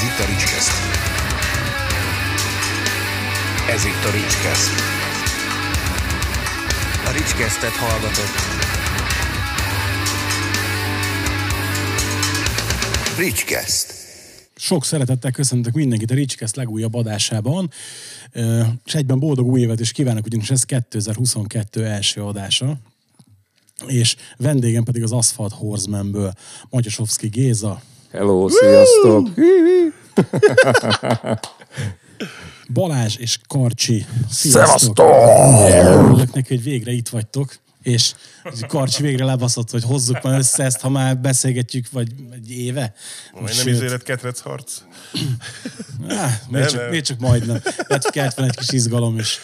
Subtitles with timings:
[0.00, 0.72] Ez itt a Ricskeszt.
[3.70, 4.70] Ez itt a Ricskeszt.
[7.06, 8.36] A Ricskesztet hallgatott.
[13.18, 13.94] Ricskeszt.
[14.56, 17.70] Sok szeretettel köszöntök mindenkit a Ricskeszt legújabb adásában,
[18.84, 22.78] és egyben boldog új évet is kívánok, ugyanis ez 2022 első adása.
[23.86, 26.32] És vendégem pedig az Asphalt Horsemanből,
[26.70, 27.82] Matyasovszki Géza,
[28.12, 29.28] Hello, sziasztok!
[32.72, 34.06] Balázs és Karcsi.
[34.30, 34.98] Szevasztok!
[34.98, 38.14] Örülök neki, hogy végre itt vagytok, és
[38.68, 42.94] Karcsi végre lebaszott, hogy hozzuk már össze ezt, ha már beszélgetjük, vagy egy éve.
[43.40, 44.72] Majd nem izélet ketrec harc.
[46.08, 46.90] Á, még, csak, nem.
[46.90, 47.60] még csak majdnem.
[47.76, 49.38] Lehet, kellett volna egy kis izgalom is.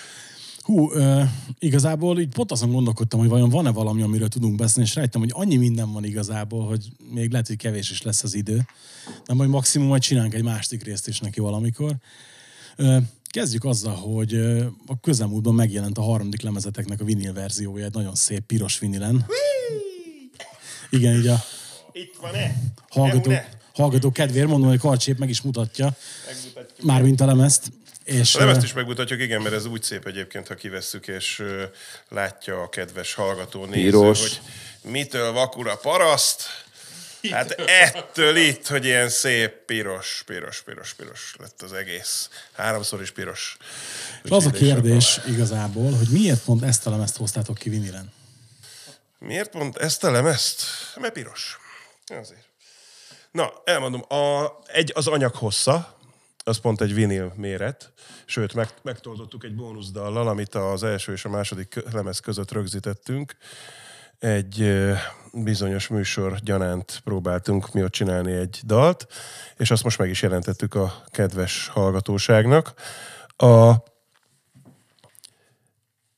[0.67, 1.23] Hú, ö,
[1.59, 5.31] igazából így pont azon gondolkodtam, hogy vajon van-e valami, amiről tudunk beszélni, és rájöttem, hogy
[5.35, 8.67] annyi minden van igazából, hogy még lehet, hogy kevés is lesz az idő.
[9.27, 11.97] De majd maximum majd csinálunk egy másik részt is neki valamikor.
[12.77, 14.35] Ö, kezdjük azzal, hogy
[14.87, 19.27] a közelmúltban megjelent a harmadik lemezeteknek a vinil verziója, egy nagyon szép piros vinilen.
[20.91, 21.45] Igen, így a
[21.93, 22.57] Itt van-e?
[22.89, 23.33] hallgató,
[23.75, 25.97] hallgató kedvéért mondom, hogy Karcsi épp meg is mutatja,
[26.83, 27.73] mármint a lemezt.
[28.07, 31.43] És, A lemezt ö, is megmutatjuk, igen, mert ez úgy szép egyébként, ha kivesszük, és
[32.09, 34.41] látja a kedves hallgató néző, hogy
[34.83, 36.65] mitől vakul a paraszt.
[37.31, 42.29] Hát ettől itt, hogy ilyen szép piros, piros, piros, piros lett az egész.
[42.53, 43.57] Háromszor is piros.
[44.23, 48.13] És az a kérdés igazából, hogy miért pont ezt a lemezt hoztátok ki vinilen?
[49.19, 50.63] Miért pont ezt a lemezt?
[51.01, 51.59] Mert piros.
[52.21, 52.45] Azért.
[53.31, 55.96] Na, elmondom, a, egy, az anyag hossza,
[56.49, 57.93] az pont egy vinil méret,
[58.25, 63.37] sőt, meg, megtoldottuk egy bónuszdallal, amit az első és a második lemez között rögzítettünk.
[64.19, 64.85] Egy
[65.33, 69.07] bizonyos műsor gyanánt próbáltunk mi ott csinálni egy dalt,
[69.57, 72.75] és azt most meg is jelentettük a kedves hallgatóságnak.
[73.37, 73.73] A,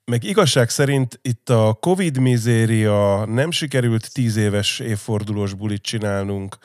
[0.04, 6.58] meg igazság szerint itt a Covid mizéria nem sikerült tíz éves évfordulós bulit csinálnunk,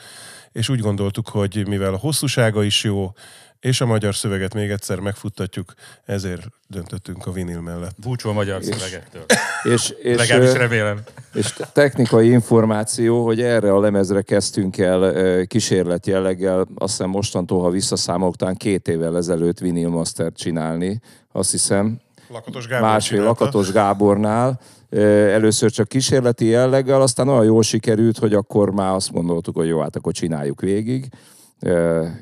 [0.51, 3.11] és úgy gondoltuk, hogy mivel a hosszúsága is jó,
[3.63, 5.73] és a magyar szöveget még egyszer megfuttatjuk,
[6.05, 7.95] ezért döntöttünk a vinil mellett.
[8.01, 9.25] Búcsú a magyar szövegektől.
[9.63, 10.99] És, és, Legalábbis remélem.
[11.33, 17.69] és technikai információ, hogy erre a lemezre kezdtünk el kísérlet jelleggel, azt hiszem mostantól, ha
[17.69, 21.01] visszaszámolok, talán két évvel ezelőtt Vinyl Mastert csinálni,
[21.31, 21.99] azt hiszem,
[22.29, 23.43] Lakatos Gábor másfél csinálta.
[23.43, 24.59] Lakatos Gábornál.
[24.89, 29.79] Először csak kísérleti jelleggel, aztán olyan jól sikerült, hogy akkor már azt gondoltuk, hogy jó,
[29.79, 31.09] hát akkor csináljuk végig.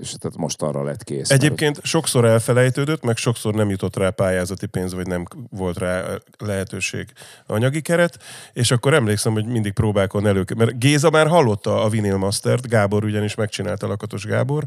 [0.02, 1.30] És tehát most arra lett kész.
[1.30, 6.04] Egyébként sokszor elfelejtődött, meg sokszor nem jutott rá pályázati pénz, vagy nem volt rá
[6.38, 7.08] lehetőség
[7.46, 8.18] anyagi keret,
[8.54, 13.04] és akkor emlékszem, hogy mindig próbálkon elő, mert Géza már hallotta a Vinyl Mastert, Gábor
[13.04, 14.64] ugyanis megcsinálta, Lakatos Gábor,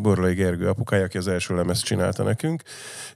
[0.00, 2.62] Borlai Gergő apukája, aki az első lemezt csinálta nekünk,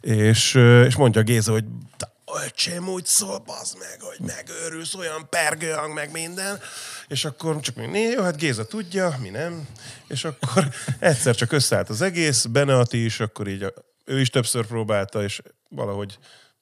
[0.00, 0.54] és,
[0.86, 1.64] és mondja Géza, hogy
[1.96, 2.12] "Te,
[2.44, 6.60] öcsém úgy szól, bazd meg, hogy megőrülsz, olyan pergőhang, meg minden.
[7.08, 9.68] És akkor csak né, jó, hát Géza tudja, mi nem.
[10.08, 10.68] És akkor
[10.98, 13.72] egyszer csak összeállt az egész, Beneati is, akkor így
[14.04, 16.18] ő is többször próbálta, és valahogy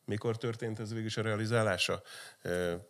[0.09, 2.03] mikor történt ez végül is a realizálása?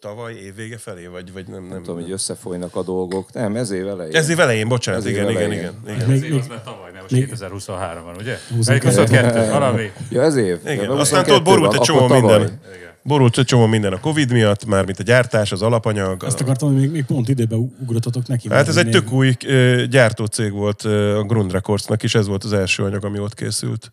[0.00, 1.60] Tavaly, évvége felé, vagy, vagy nem?
[1.60, 3.32] Nem, Nem tudom, hogy összefolynak a dolgok.
[3.32, 4.14] Nem, ez év elején.
[4.14, 5.62] Ez év elején, bocsánat, Ez év igen, igen, elején.
[5.62, 6.00] igen, igen.
[6.00, 8.36] Az Még- év az már tavaly, nem most még- 2023 van, ugye?
[8.50, 8.84] 22.
[8.84, 9.90] Vagy 22, valami.
[10.10, 10.58] Ja, ez év.
[10.64, 12.60] Igen, aztán 22 tudod, borult egy csomó minden.
[13.02, 16.22] Borult egy csomó minden a Covid miatt, mármint a gyártás, az alapanyag.
[16.22, 18.48] Azt akartam, hogy még, még pont időbe ugrottatok neki.
[18.48, 19.32] Hát ez egy tök új
[19.90, 23.90] gyártócég volt a Grund Recordsnak is, ez volt az első anyag, ami ott készült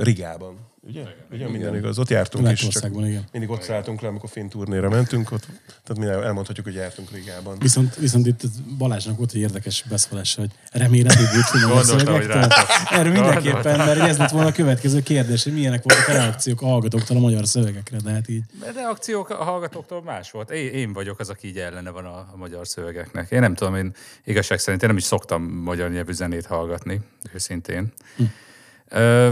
[0.00, 0.66] Rigában.
[0.88, 1.02] Ugye?
[1.32, 2.68] Ugye minden igaz, ott jártunk is.
[2.68, 3.24] Csak igen.
[3.32, 5.46] mindig ott szálltunk le, amikor finn turnéra mentünk, ott,
[5.84, 7.58] tehát mi elmondhatjuk, hogy jártunk Rigában.
[7.58, 8.42] Viszont, viszont itt
[8.78, 12.46] Balázsnak volt egy érdekes beszólás, hogy remélem, hogy búcsú a szövegektől.
[12.90, 16.66] Erről mindenképpen, mert ez lett volna a következő kérdés, hogy milyenek voltak a reakciók a
[16.66, 18.42] hallgatóktól a magyar szövegekre, de hát így.
[18.60, 20.50] De reakciók a hallgatóktól más volt.
[20.50, 23.30] Én, én vagyok az, aki így ellene van a, a magyar szövegeknek.
[23.30, 23.94] Én nem tudom, én
[24.24, 27.00] igazság szerint én nem is szoktam magyar nyelvű zenét hallgatni,
[27.32, 27.92] őszintén.
[28.16, 28.24] Hm.
[28.88, 29.30] Ö,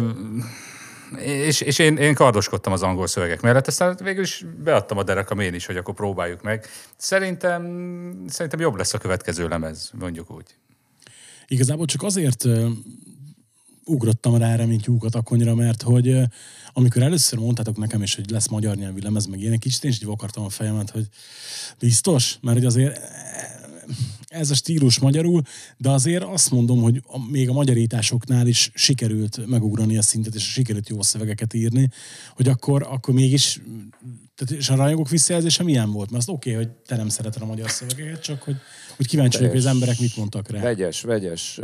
[1.18, 5.40] és, és én, én kardoskodtam az angol szövegek mellett, aztán végül is beadtam a derekam
[5.40, 6.66] én is, hogy akkor próbáljuk meg.
[6.96, 7.62] Szerintem,
[8.28, 10.56] szerintem jobb lesz a következő lemez, mondjuk úgy.
[11.46, 12.44] Igazából csak azért
[13.84, 16.18] ugrottam rá erre, mint lyukat a konyra, mert hogy
[16.72, 19.96] amikor először mondtátok nekem is, hogy lesz magyar nyelvű lemez, meg ilyenek, kicsit én is
[19.96, 21.08] így vakartam a fejemet, hogy
[21.78, 23.00] biztos, mert hogy azért
[24.28, 25.42] ez a stílus magyarul,
[25.76, 30.88] de azért azt mondom, hogy még a magyarításoknál is sikerült megugrani a szintet, és sikerült
[30.88, 31.90] jó szövegeket írni,
[32.34, 33.60] hogy akkor, akkor mégis
[34.36, 36.10] Tehát, és a rajongók visszajelzése milyen volt?
[36.10, 38.56] Mert azt oké, okay, hogy te nem szereted a magyar szövegeket, csak hogy,
[38.96, 40.60] hogy kíváncsi vagyok, hogy az emberek mit mondtak rá.
[40.60, 41.60] Vegyes, vegyes.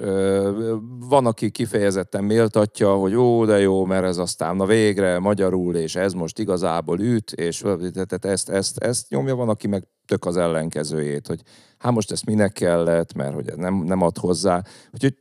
[0.98, 5.94] Van, aki kifejezetten méltatja, hogy jó, de jó, mert ez aztán na végre magyarul, és
[5.94, 7.58] ez most igazából üt, és
[7.92, 11.40] tehát ezt, ezt, ezt nyomja, van, aki meg tök az ellenkezőjét, hogy
[11.78, 14.62] hát most ezt minek kellett, mert hogy nem, nem ad hozzá.
[14.92, 15.14] Úgyhogy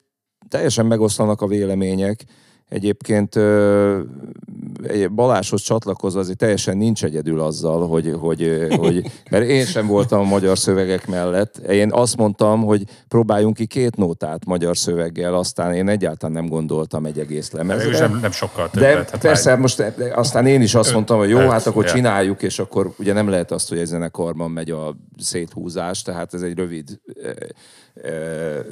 [0.48, 2.26] teljesen megoszlanak a vélemények.
[2.72, 3.40] Egyébként
[5.16, 10.24] Baláshoz csatlakozva azért teljesen nincs egyedül azzal, hogy, hogy, hogy, mert én sem voltam a
[10.24, 11.58] magyar szövegek mellett.
[11.58, 17.06] Én azt mondtam, hogy próbáljunk ki két nótát magyar szöveggel, aztán én egyáltalán nem gondoltam
[17.06, 18.08] egy egész Mégis lemezre.
[18.08, 19.10] nem, nem sokkal De többet.
[19.10, 22.42] Hát persze, már- most de aztán én is azt mondtam, hogy jó, hát akkor csináljuk,
[22.42, 26.58] és akkor ugye nem lehet azt, hogy egy zenekarban megy a széthúzás, tehát ez egy
[26.58, 27.00] rövid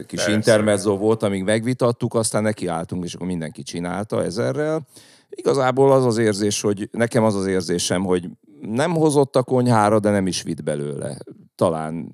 [0.07, 0.31] kis Persze.
[0.31, 4.85] intermezzo volt, amíg megvitattuk, aztán nekiálltunk, és akkor mindenki csinálta ezerrel.
[5.29, 8.29] Igazából az az érzés, hogy nekem az az érzésem, hogy
[8.61, 11.17] nem hozott a konyhára, de nem is vitt belőle.
[11.55, 12.11] Talán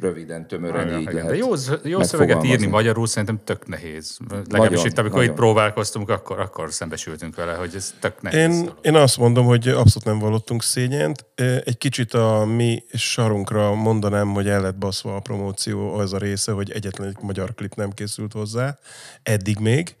[0.00, 1.14] röviden, tömören Igen, így igen.
[1.14, 1.52] lehet De jó,
[1.82, 4.18] jó szöveget írni magyarul szerintem tök nehéz.
[4.28, 5.32] Legalábbis Nagyon, itt, amikor nagyon.
[5.32, 8.40] itt próbálkoztunk, akkor, akkor szembesültünk vele, hogy ez tök nehéz.
[8.40, 8.78] Én, dolog.
[8.82, 11.24] én azt mondom, hogy abszolút nem vallottunk szégyent.
[11.64, 16.52] Egy kicsit a mi sarunkra mondanám, hogy el lett baszva a promóció az a része,
[16.52, 18.78] hogy egyetlen egy magyar klip nem készült hozzá,
[19.22, 19.96] eddig még,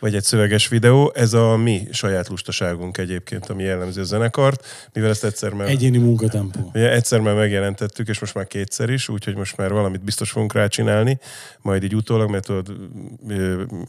[0.00, 1.12] vagy egy szöveges videó.
[1.14, 5.68] Ez a mi saját lustaságunk egyébként, ami jellemző a zenekart, mivel ezt egyszer már...
[5.68, 6.70] Egyéni munkatempó.
[6.74, 10.52] Ugye egyszer már megjelentettük, és most már kétszer is, úgyhogy most már valamit biztos fogunk
[10.52, 11.18] rá csinálni,
[11.60, 12.76] majd így utólag, mert tudod,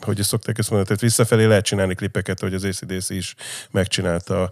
[0.01, 3.35] hogy szokták ezt mondani, tehát visszafelé lehet csinálni klipeket, hogy az ACDC is
[3.71, 4.51] megcsinálta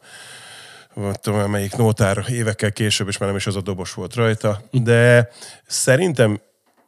[1.21, 5.29] tudom, melyik nótár évekkel később, és már nem is az a dobos volt rajta, de
[5.67, 6.41] szerintem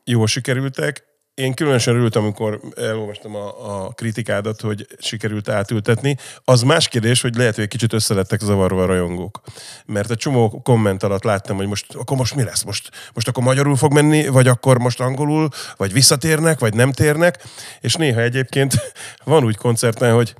[0.03, 1.03] jól sikerültek.
[1.37, 6.17] Én különösen örültem, amikor elolvastam a, a kritikádat, hogy sikerült átültetni.
[6.43, 9.41] Az más kérdés, hogy lehet, hogy egy kicsit összelettek zavarva a rajongók.
[9.85, 12.63] Mert a csomó komment alatt láttam, hogy most, akkor most mi lesz?
[12.63, 17.43] Most, most akkor magyarul fog menni, vagy akkor most angolul, vagy visszatérnek, vagy nem térnek.
[17.81, 18.73] És néha egyébként
[19.23, 20.33] van úgy koncerten, hogy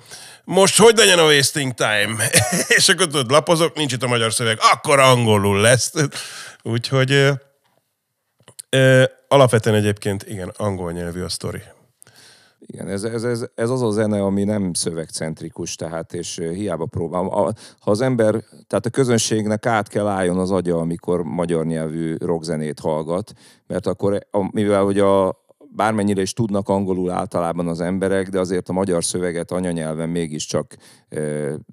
[0.44, 2.30] most hogy legyen a wasting time?
[2.78, 5.92] és akkor tudod, lapozok, nincs itt a magyar szöveg, akkor angolul lesz.
[6.64, 7.30] Úgyhogy
[9.28, 11.62] alapvetően egyébként igen, angol nyelvű a sztori.
[12.60, 17.28] Igen, ez, ez, ez, ez az a zene, ami nem szövegcentrikus, tehát és hiába próbál.
[17.28, 22.16] A, ha az ember, tehát a közönségnek át kell álljon az agya, amikor magyar nyelvű
[22.18, 23.34] rockzenét hallgat,
[23.68, 28.74] mert akkor, mivel hogy a, bármennyire is tudnak angolul általában az emberek, de azért a
[28.74, 30.76] magyar szöveget anyanyelven mégiscsak
[31.10, 31.20] e,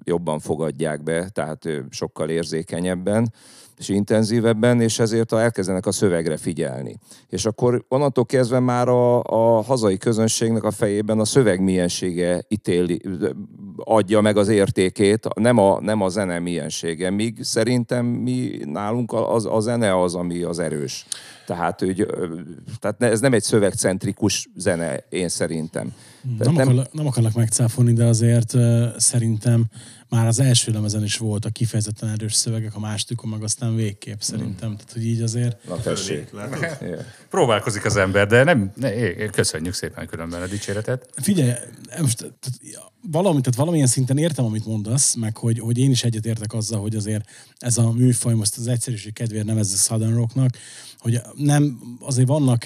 [0.03, 3.33] jobban fogadják be, tehát e, sokkal érzékenyebben
[3.77, 6.97] és intenzívebben, és ezért elkezdenek a szövegre figyelni.
[7.29, 13.01] És akkor onnantól kezdve már a, a hazai közönségnek a fejében a szöveg miensége ítéli,
[13.77, 19.45] adja meg az értékét, nem a, nem a zene miensége, míg szerintem mi nálunk az,
[19.45, 21.05] a zene az, ami az erős.
[21.45, 21.93] Tehát, ö,
[22.79, 25.93] tehát ez nem egy szövegcentrikus zene, én szerintem.
[26.37, 29.65] Tehát Nem, akarlak, nem akarlak megcáfolni, de azért uh, szerintem
[30.09, 34.75] már az első lemezen is voltak kifejezetten erős szövegek, a másodikon meg aztán végképp szerintem.
[34.75, 36.29] Tehát, hogy így azért Na tessék.
[37.29, 41.09] Próbálkozik az ember, de nem, ne, köszönjük szépen különben a dicséretet.
[41.15, 41.51] Figyelj,
[42.01, 46.53] most, tehát, valami, tehát valamilyen szinten értem, amit mondasz, meg hogy, hogy én is egyetértek
[46.53, 50.49] azzal, hogy azért ez a műfaj, most az egyszerűség kedvéért nevezzük Southern Rocknak,
[50.97, 52.65] hogy nem, azért vannak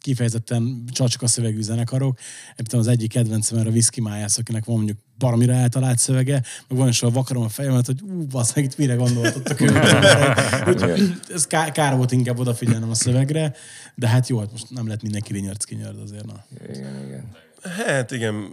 [0.00, 2.18] kifejezetten csacska szövegű zenekarok.
[2.56, 6.78] Tudom, az egyik kedvencem erre a Whisky Májász, akinek van mondjuk baromira eltalált szövege, meg
[6.78, 9.76] van is, vakarom a fejemet, hogy ú, basz, meg itt mire gondoltottak ők.
[11.34, 13.54] Ez kár, kár, volt inkább odafigyelnem a szövegre,
[13.94, 16.26] de hát jó, hát most nem lett mindenki rinyarc kinyard azért.
[16.26, 16.44] Na.
[16.68, 17.30] Igen, igen.
[17.62, 18.52] Hát igen,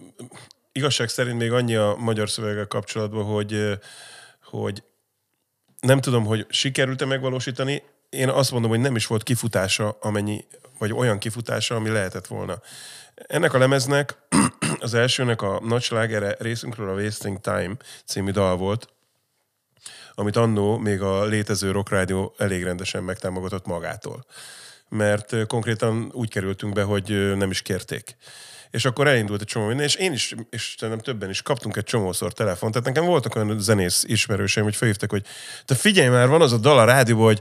[0.72, 3.80] igazság szerint még annyi a magyar szöveggel kapcsolatban, hogy,
[4.44, 4.84] hogy
[5.80, 7.84] nem tudom, hogy sikerült-e megvalósítani.
[8.10, 10.46] Én azt mondom, hogy nem is volt kifutása, amennyi,
[10.78, 12.62] vagy olyan kifutása, ami lehetett volna.
[13.16, 14.18] Ennek a lemeznek,
[14.80, 18.88] az elsőnek a nagy slágere részünkről a Wasting Time című dal volt,
[20.16, 24.26] amit annó még a létező Rock Radio elég rendesen megtámogatott magától.
[24.90, 28.16] Mert konkrétan úgy kerültünk be, hogy nem is kérték.
[28.72, 31.84] És akkor elindult egy csomó minden, és én is, és nem többen is kaptunk egy
[31.84, 32.74] csomószor telefont.
[32.74, 35.26] Tehát nekem voltak olyan zenész ismerőseim, hogy felhívtak, hogy
[35.66, 37.40] te figyelj már, van az a dal a rádióban, hogy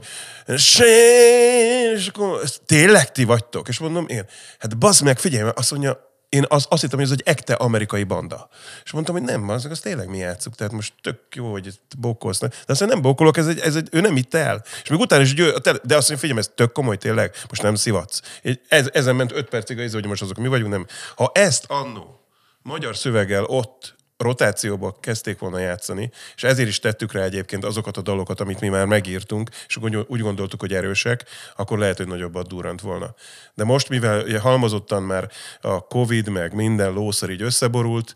[1.95, 3.67] és akkor "Ezt tényleg ti vagytok?
[3.67, 4.25] És mondom, én,
[4.59, 7.53] hát bazd meg, figyelj, már, azt mondja, én az, azt hittem, hogy ez egy ekte
[7.53, 8.49] amerikai banda.
[8.83, 12.39] És mondtam, hogy nem, az, az tényleg mi játszuk, tehát most tök jó, hogy bókolsz.
[12.39, 14.63] De azt nem bókolok, ez egy, ez egy, ő nem itt el.
[14.83, 17.61] És még utána is, hogy ő, de azt mondja, figyelj, ez tök komoly tényleg, most
[17.61, 18.21] nem szivatsz.
[18.67, 20.85] Ez, ezen ment öt percig az, hogy most azok mi vagyunk, nem.
[21.15, 22.21] Ha ezt annó
[22.61, 28.01] magyar szöveggel ott rotációba kezdték volna játszani, és ezért is tettük rá egyébként azokat a
[28.01, 32.81] dalokat, amit mi már megírtunk, és úgy, gondoltuk, hogy erősek, akkor lehet, hogy nagyobbat durrant
[32.81, 33.15] volna.
[33.53, 35.31] De most, mivel halmozottan már
[35.61, 38.13] a Covid, meg minden lószar így összeborult,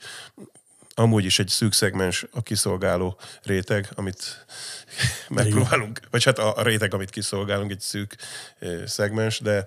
[0.94, 4.46] amúgy is egy szűk szegmens a kiszolgáló réteg, amit
[5.28, 8.16] megpróbálunk, vagy hát a, réteg, amit kiszolgálunk, egy szűk
[8.86, 9.66] szegmens, de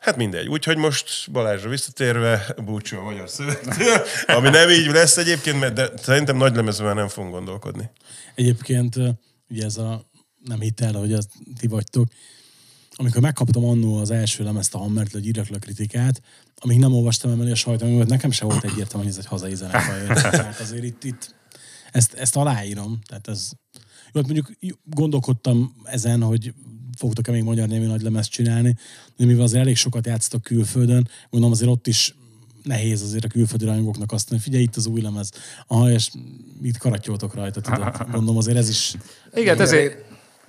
[0.00, 0.48] Hát mindegy.
[0.48, 4.02] Úgyhogy most Balázsra visszatérve, búcsú a magyar szövegtől,
[4.36, 7.90] ami nem így lesz egyébként, mert de szerintem nagy lemezben nem fogunk gondolkodni.
[8.34, 8.96] Egyébként
[9.48, 10.06] ugye ez a
[10.44, 12.08] nem hitt el, hogy az ti vagytok.
[12.96, 16.20] Amikor megkaptam annó az első lemezt a Hammert, hogy írjak le kritikát,
[16.56, 20.06] amíg nem olvastam emelni a sajtóanyagot, nekem sem volt egyértelmű, hogy ez egy hazai zenekar.
[20.06, 21.34] Tehát azért itt, itt
[21.92, 22.98] ezt, ezt aláírom.
[23.06, 23.50] Tehát ez,
[24.12, 26.54] jó, hát mondjuk gondolkodtam ezen, hogy
[26.96, 28.76] fogtok-e még magyar némi nagy lemezt csinálni,
[29.16, 32.14] de mivel azért elég sokat játsztok külföldön, gondolom azért ott is
[32.62, 35.30] nehéz azért a külföldi rajongóknak azt mondani, figyelj, itt az új lemez,
[35.66, 36.10] aha, és
[36.60, 38.10] mit karatyoltok rajta, tudod.
[38.10, 38.94] Gondolom azért ez is
[39.34, 40.04] Igen, ezért,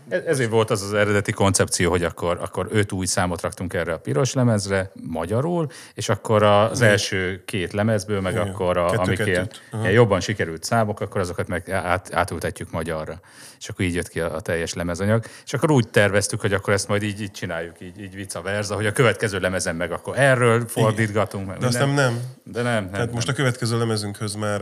[0.10, 4.00] ezért volt az az eredeti koncepció, hogy akkor, akkor öt új számot raktunk erre a
[4.00, 9.50] piros lemezre, magyarul, és akkor az első két lemezből, meg Igen, akkor, a, amik ilyen,
[9.82, 13.20] ilyen jobban sikerült számok, akkor azokat meg át, átültetjük magyarra.
[13.60, 15.26] És akkor így jött ki a, a teljes lemezanyag.
[15.46, 18.76] És akkor úgy terveztük, hogy akkor ezt majd így, így csináljuk, így, így vice versa,
[18.76, 21.48] hogy a következő lemezen meg akkor erről fordítgatunk.
[21.48, 22.20] Meg De aztán nem.
[22.44, 22.92] De nem, nem.
[22.92, 23.16] Tehát nem.
[23.16, 24.62] most a következő lemezünkhöz már,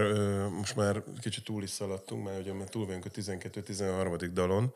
[0.57, 4.29] most már kicsit túl is szaladtunk, már ugye már túl vagyunk a 12-13.
[4.33, 4.73] dalon,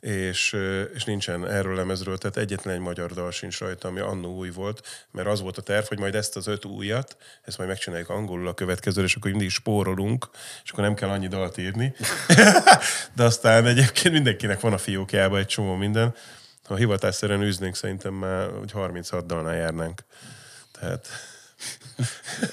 [0.00, 0.56] és,
[0.94, 5.06] és nincsen erről lemezről, tehát egyetlen egy magyar dal sincs rajta, ami annó új volt,
[5.10, 8.48] mert az volt a terv, hogy majd ezt az öt újat, ezt majd megcsináljuk angolul
[8.48, 10.28] a következőre, és akkor mindig spórolunk,
[10.64, 11.94] és akkor nem kell annyi dalt írni.
[13.16, 16.14] De aztán egyébként mindenkinek van a fiókjában egy csomó minden.
[16.64, 20.04] Ha hivatásszerűen űznénk, szerintem már hogy 36 dalnál járnánk.
[20.72, 21.08] Tehát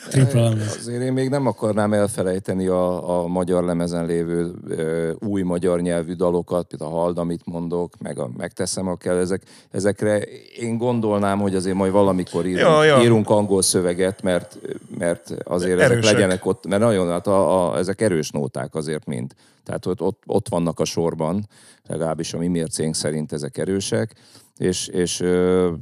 [0.09, 0.75] tripla lemez.
[0.79, 6.13] Azért én még nem akarnám elfelejteni a, a magyar lemezen lévő ö, új magyar nyelvű
[6.13, 9.17] dalokat, például a Hald, amit mondok, meg a Megteszem, a kell.
[9.17, 10.17] Ezek, ezekre
[10.59, 13.01] én gondolnám, hogy azért majd valamikor írunk, Ja, ja.
[13.01, 14.57] írunk angol szöveget, mert,
[14.97, 16.13] mert azért ezek Erősek.
[16.13, 19.31] legyenek ott, mert nagyon, hát a, a, ezek erős nóták azért mind.
[19.65, 21.47] Tehát ott, ott, ott vannak a sorban,
[21.87, 24.15] legalábbis a mi mércénk szerint ezek erősek,
[24.57, 25.23] és, és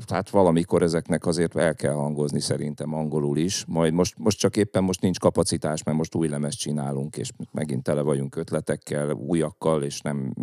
[0.08, 3.66] hát valamikor ezeknek azért el kell hangozni szerintem angolul is.
[3.68, 7.84] Majd most, most csak éppen most nincs kapacitás, mert most új lemezt csinálunk, és megint
[7.84, 10.34] tele vagyunk ötletekkel, újakkal, és nem,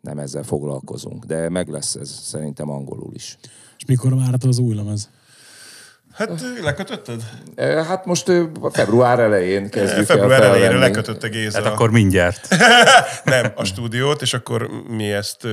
[0.00, 1.24] nem ezzel foglalkozunk.
[1.24, 3.38] De meg lesz ez szerintem angolul is.
[3.76, 5.10] És mikor várható az új lemez?
[6.12, 7.22] Hát lekötötted?
[7.86, 8.32] Hát most
[8.72, 11.58] február elején kezdjük Február el elejére lekötötte Géza.
[11.58, 12.48] Tehát akkor mindjárt.
[13.24, 15.46] Nem, a stúdiót, és akkor mi ezt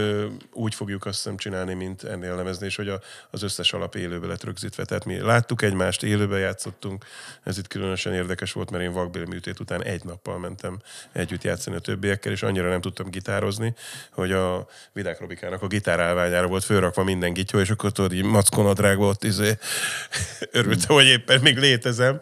[0.53, 2.99] úgy fogjuk azt hiszem csinálni, mint ennél lemezni, és hogy a,
[3.31, 4.85] az összes alap élőbe lett rögzítve.
[4.85, 7.05] Tehát mi láttuk egymást, élőbe játszottunk.
[7.43, 10.77] Ez itt különösen érdekes volt, mert én vakbélműtét után egy nappal mentem
[11.11, 13.73] együtt játszani a többiekkel, és annyira nem tudtam gitározni,
[14.11, 19.07] hogy a Vidák Robikának a gitárálványára volt fölrakva minden gityó, és akkor tudod, így mackonadrágba
[19.07, 19.57] ott izé,
[20.51, 22.19] örültem, hogy éppen még létezem.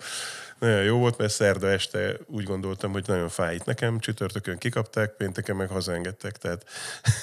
[0.59, 5.55] Nagyon jó volt, mert szerda este úgy gondoltam, hogy nagyon fájt nekem, csütörtökön kikapták, pénteken
[5.55, 6.65] meg hazaengedtek, tehát...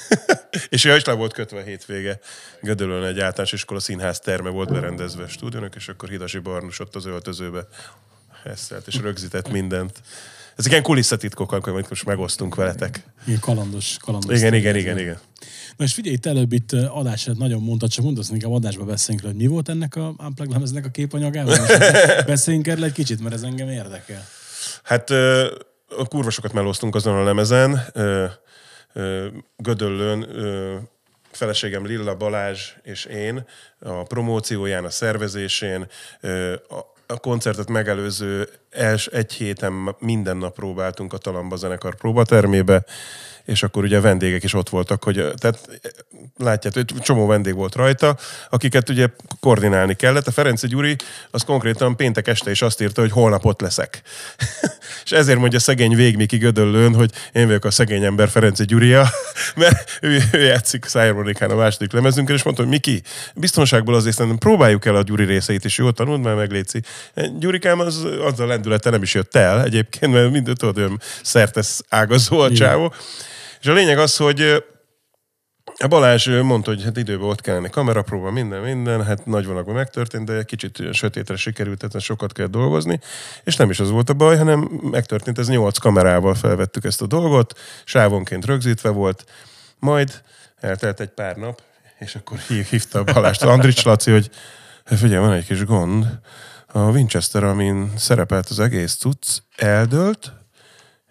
[0.69, 2.19] és ja, is le volt kötve a hétvége.
[2.61, 7.07] Gödölön egy általános iskola színház terme volt berendezve stúdiónak, és akkor Hidasi Barnus ott az
[7.07, 7.67] öltözőbe
[8.45, 10.01] heszelt, és rögzített mindent.
[10.57, 13.05] Ezek ilyen kulisszatitkok, amit most megosztunk veletek.
[13.27, 14.39] Ilyen kalandos, kalandos.
[14.39, 15.19] Igen, igen, igen, igen.
[15.77, 18.85] Na és figyelj, itt előbb itt ö, adás előtt nagyon mondtad, csak mondasz, inkább adásba
[18.85, 21.59] beszéljünk hogy mi volt ennek a Unplugged lemeznek a képanyagában?
[21.59, 24.27] Most Beszéljünk erről egy kicsit, mert ez engem érdekel.
[24.83, 25.11] Hát
[25.99, 27.81] a kurva sokat melóztunk azon a lemezen.
[29.57, 30.27] Gödöllőn
[31.31, 33.45] feleségem Lilla Balázs és én
[33.79, 35.87] a promócióján, a szervezésén,
[37.07, 42.85] a koncertet megelőző els, egy héten minden nap próbáltunk a Talamba zenekar próbatermébe,
[43.45, 45.81] és akkor ugye vendégek is ott voltak, hogy tehát
[46.37, 48.17] látjátok, hogy csomó vendég volt rajta,
[48.51, 49.07] akiket ugye
[49.41, 50.27] koordinálni kellett.
[50.27, 50.97] A Ferenci Gyuri
[51.31, 54.03] az konkrétan péntek este is azt írta, hogy holnap ott leszek.
[55.05, 59.09] és ezért mondja szegény végmiki Gödöllőn, hogy én vagyok a szegény ember Ferenci Gyuria,
[59.57, 63.03] mert ő, ő játszik Szájronikán a második lemezünkön, és mondta, hogy Miki,
[63.35, 66.81] biztonságból azért szerintem próbáljuk el a Gyuri részeit is, jól tanuld már meg, Léci.
[67.39, 71.83] Gyurikám az, az a lendülete nem is jött el egyébként, mert mindent tudod, olyan szertesz
[71.89, 72.93] ágazó a csávó.
[73.61, 74.57] És a lényeg az, hogy ö,
[75.79, 79.75] a Balázs ö, mondta, hogy hát időben ott kellene kamerapróba, minden, minden, hát nagy vonalakban
[79.75, 83.01] megtörtént, de kicsit olyan sötétre sikerült, tehát sokat kell dolgozni,
[83.45, 87.07] és nem is az volt a baj, hanem megtörtént, ez nyolc kamerával felvettük ezt a
[87.07, 89.25] dolgot, sávonként rögzítve volt,
[89.79, 90.23] majd
[90.61, 91.63] eltelt egy pár nap,
[91.99, 94.31] és akkor hív, hívta a Balást Andrics Laci, hogy
[94.85, 96.07] "Hát figyelj, van egy kis gond,
[96.73, 100.33] a Winchester, amin szerepelt az egész cucc, eldőlt,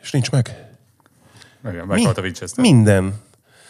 [0.02, 0.68] És nincs meg.
[1.70, 2.64] Igen, meghalt a Winchester.
[2.64, 3.22] Minden.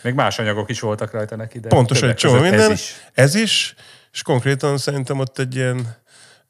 [0.02, 2.72] Még más anyagok is voltak rajta neki, de Pontosan egy csomó minden.
[2.72, 2.96] Ez is.
[3.14, 3.76] Ez is,
[4.12, 5.96] és konkrétan szerintem ott egy ilyen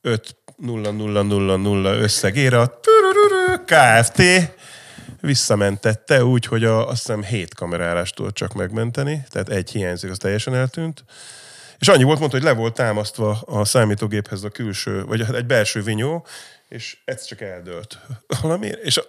[0.01, 2.79] 5 0 0 0 0 összegére a
[3.65, 4.22] Kft.
[5.22, 10.17] visszamentette úgy, hogy a, azt hiszem 7 kamerálást tudott csak megmenteni, tehát egy hiányzik, az
[10.17, 11.03] teljesen eltűnt.
[11.80, 15.82] És annyi volt, mondta, hogy le volt támasztva a számítógéphez a külső, vagy egy belső
[15.82, 16.26] vinyó,
[16.68, 18.00] és ez csak eldőlt
[18.42, 19.00] valami, és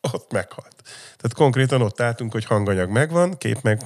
[0.00, 0.74] ott meghalt.
[0.84, 3.80] Tehát konkrétan ott álltunk, hogy hanganyag megvan, kép meg,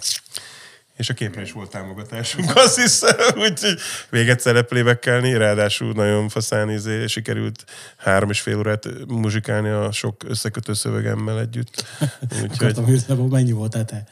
[0.97, 3.79] és a képre is volt támogatásunk, azt hiszem, úgyhogy
[4.11, 7.65] véget szereplévekkelni, ráadásul nagyon faszán izé, sikerült
[7.97, 11.85] három és fél órát muzsikálni a sok összekötő szövegemmel együtt.
[12.43, 14.05] Úgyhogy Akartam mennyi voltál te?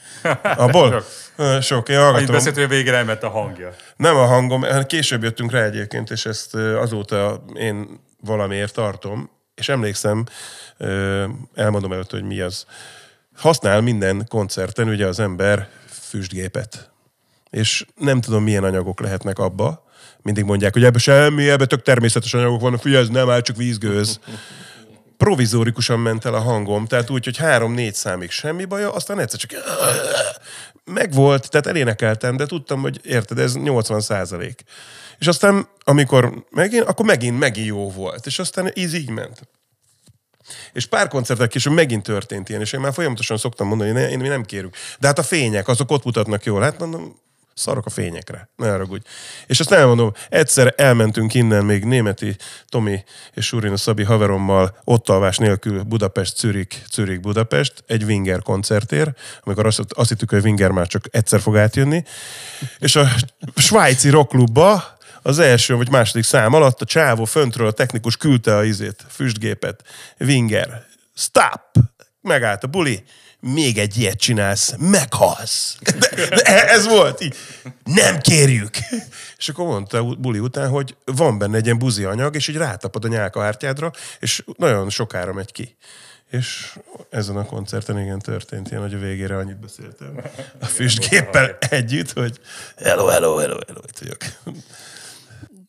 [0.56, 1.04] abból
[1.36, 2.34] Ö, sok, én hallgatom.
[2.34, 3.74] beszélt, hogy a végére elment a hangja.
[3.96, 9.68] Nem a hangom, hát később jöttünk rá egyébként, és ezt azóta én valamiért tartom, és
[9.68, 10.24] emlékszem,
[11.54, 12.66] elmondom előtt, hogy mi az.
[13.36, 15.68] Használ minden koncerten ugye az ember
[16.10, 16.90] füstgépet.
[17.50, 19.88] És nem tudom, milyen anyagok lehetnek abba.
[20.22, 23.56] Mindig mondják, hogy ebbe semmi, ebbe tök természetes anyagok vannak, figyelj, ez nem áll, csak
[23.56, 24.20] vízgőz.
[25.16, 29.50] Provizórikusan ment el a hangom, tehát úgy, hogy három-négy számig semmi baja, aztán egyszer csak
[30.84, 34.62] megvolt, tehát elénekeltem, de tudtam, hogy érted, ez 80 százalék.
[35.18, 38.26] És aztán, amikor megint, akkor megint, megint jó volt.
[38.26, 39.48] És aztán ez így ment.
[40.72, 44.18] És pár koncertek később megint történt ilyen, és én már folyamatosan szoktam mondani, hogy én,
[44.18, 44.76] mi nem kérünk.
[44.98, 46.62] De hát a fények, azok ott mutatnak jól.
[46.62, 47.14] Hát mondom,
[47.60, 49.06] szarok a fényekre, ne haragudj.
[49.46, 52.36] És azt elmondom, egyszer elmentünk innen még németi
[52.68, 53.04] Tomi
[53.34, 59.66] és Surina Szabi haverommal ott alvás nélkül Budapest, Zürich, Zürich, Budapest, egy Winger koncertér, amikor
[59.66, 62.04] azt, azt hittük, hogy Winger már csak egyszer fog átjönni.
[62.78, 63.08] És a
[63.56, 68.64] svájci rockklubba az első vagy második szám alatt a csávó föntről a technikus küldte a
[68.64, 69.82] izét, füstgépet.
[70.18, 71.60] Winger, stop!
[72.20, 73.04] Megállt a buli.
[73.40, 75.76] Még egy ilyet csinálsz, meghalsz.
[75.98, 77.36] De, de ez volt így.
[77.84, 78.76] Nem kérjük.
[79.36, 83.04] És akkor mondta buli után, hogy van benne egy ilyen buzi anyag, és így rátapad
[83.04, 85.76] a nyálkahártyádra, és nagyon sokára megy ki.
[86.30, 86.78] És
[87.10, 90.20] ezen a koncerten igen történt ilyen, hogy a végére annyit beszéltem.
[90.60, 92.40] A füstgéppel együtt, hogy
[92.76, 94.18] hello, hello, hello, hello, itt vagyok.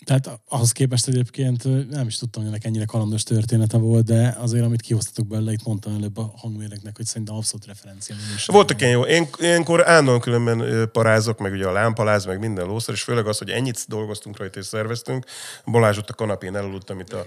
[0.06, 4.64] Tehát ahhoz képest egyébként nem is tudtam, hogy ennek ennyire kalandos története volt, de azért,
[4.64, 8.16] amit kihoztatok belőle, itt mondtam előbb a hangmérnöknek, hogy szerintem abszolút referencia.
[8.46, 9.02] Voltak ilyen jó.
[9.02, 13.38] Én, ilyenkor állandóan különben parázok, meg ugye a lámpaláz, meg minden lószer, és főleg az,
[13.38, 15.26] hogy ennyit dolgoztunk rajta és szerveztünk.
[15.66, 17.26] Balázs ott a kanapén elaludt, amit a,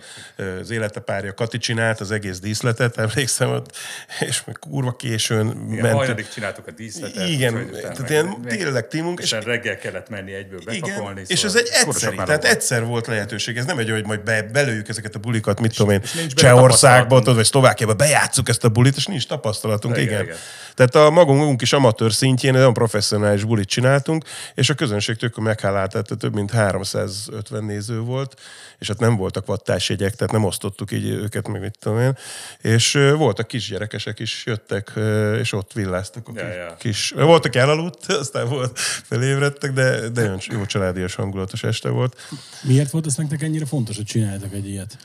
[0.61, 3.77] az élete párja Kati csinált, az egész díszletet, emlékszem ott,
[4.21, 5.93] és meg kurva későn Igen, mentünk.
[5.93, 7.29] hajnalig csináltuk a díszletet.
[7.29, 11.11] Igen, tehát ilyen tényleg tímunk, és És reggel kellett menni egyből bepakolni.
[11.11, 12.63] igen, és ez szóval egy sok tehát.
[12.65, 13.57] Egyszer volt lehetőség.
[13.57, 17.35] Ez nem egy, hogy majd be, belőjük ezeket a bulikat, mit tudom én, Csehországba, tudod,
[17.35, 20.23] vagy Szlovákiába bejátszuk ezt a bulit, és nincs tapasztalatunk, Igen, igen.
[20.23, 20.37] igen.
[20.75, 24.25] Tehát a magunk, is amatőr szintjén nagyon professzionális bulit csináltunk,
[24.55, 28.41] és a közönség tök meghálált, tehát több mint 350 néző volt,
[28.79, 32.19] és hát nem voltak vattásjegyek, tehát nem osztottuk így őket, meg mit tudom én.
[32.61, 34.93] És voltak kisgyerekesek is jöttek,
[35.41, 36.77] és ott villáztak a kis, ja.
[36.79, 37.11] kis...
[37.17, 42.17] Voltak elaludt, aztán volt, felébredtek, de, de nagyon jó családias hangulatos este volt.
[42.63, 44.97] Miért volt ez nektek ennyire fontos, hogy csináljátok egy ilyet?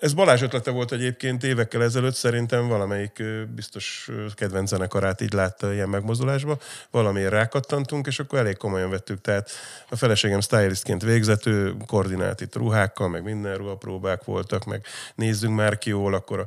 [0.00, 3.22] Ez Balázs ötlete volt egyébként évekkel ezelőtt, szerintem valamelyik
[3.54, 6.58] biztos kedvenc zenekarát így látta ilyen megmozdulásba.
[6.90, 9.20] Valamiért rákattantunk, és akkor elég komolyan vettük.
[9.20, 9.50] Tehát
[9.88, 15.78] a feleségem stylistként végzett, ő koordinált itt ruhákkal, meg minden ruhapróbák voltak, meg nézzünk már
[15.78, 16.46] ki jól, akkor a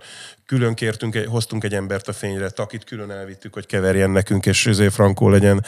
[0.54, 4.94] külön kértünk, hoztunk egy embert a fényre, takit külön elvittük, hogy keverjen nekünk, és ezért
[4.94, 5.66] frankó legyen,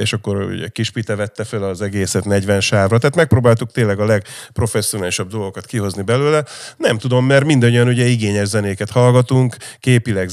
[0.00, 2.98] és akkor ugye Kispite vette fel az egészet 40 sávra.
[2.98, 6.44] Tehát megpróbáltuk tényleg a legprofesszionálisabb dolgokat kihozni belőle.
[6.76, 10.30] Nem tudom, mert mindannyian ugye igényes zenéket hallgatunk, képileg,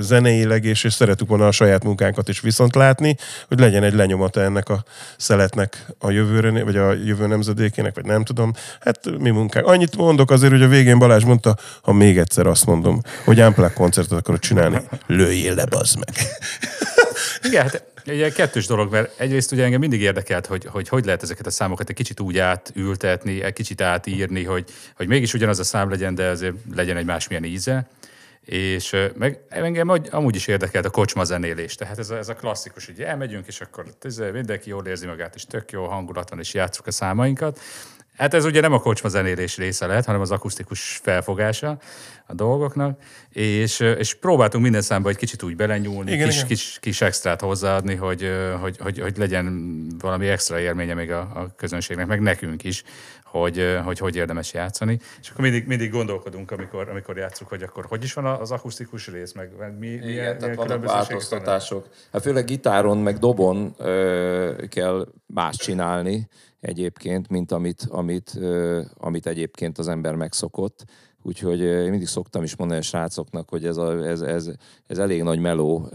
[0.00, 3.16] zeneileg, és, és szeretük volna a saját munkánkat is viszont látni,
[3.48, 4.84] hogy legyen egy lenyomata ennek a
[5.16, 8.52] szeletnek a jövőre, vagy a jövő nemzedékének, vagy nem tudom.
[8.80, 9.66] Hát mi munkánk.
[9.66, 13.72] Annyit mondok azért, hogy a végén Balázs mondta, ha még egyszer azt mondom, hogy Unplugged
[13.72, 16.14] koncertet akarok csinálni, lőjél le, bazd meg.
[17.48, 21.22] Igen, hát egy kettős dolog, mert egyrészt ugye engem mindig érdekelt, hogy, hogy hogy lehet
[21.22, 24.64] ezeket a számokat egy kicsit úgy átültetni, egy kicsit átírni, hogy,
[24.96, 27.88] hogy mégis ugyanaz a szám legyen, de azért legyen egy másmilyen íze.
[28.44, 31.74] És meg engem amúgy is érdekelt a kocsma zenélés.
[31.74, 33.84] Tehát ez a, ez a klasszikus, hogy elmegyünk, és akkor
[34.32, 37.60] mindenki jól érzi magát, és tök jó hangulat van, és játszuk a számainkat.
[38.16, 41.78] Hát ez ugye nem a kocsma zenélés része lehet, hanem az akusztikus felfogása
[42.26, 43.00] a dolgoknak,
[43.30, 46.48] és, és próbáltunk minden számba egy kicsit úgy belenyúlni, Igen, kis, igen.
[46.48, 51.54] kis, kis extrát hozzáadni, hogy, hogy, hogy, hogy legyen valami extra élménye még a, a
[51.56, 52.82] közönségnek, meg nekünk is,
[53.40, 54.98] hogy, hogy hogy érdemes játszani.
[55.20, 59.06] És akkor mindig, mindig gondolkodunk, amikor, amikor játszunk, hogy akkor hogy is van az akusztikus
[59.08, 61.08] rész, meg meg mi, milyen, Igen, tehát milyen különbözőségek vannak.
[61.08, 61.88] változtatások.
[62.12, 66.28] Hát főleg gitáron, meg dobon ö, kell más csinálni
[66.60, 70.84] egyébként, mint amit, amit, ö, amit egyébként az ember megszokott.
[71.22, 74.50] Úgyhogy én mindig szoktam is mondani a srácoknak, hogy ez, a, ez, ez,
[74.86, 75.88] ez elég nagy meló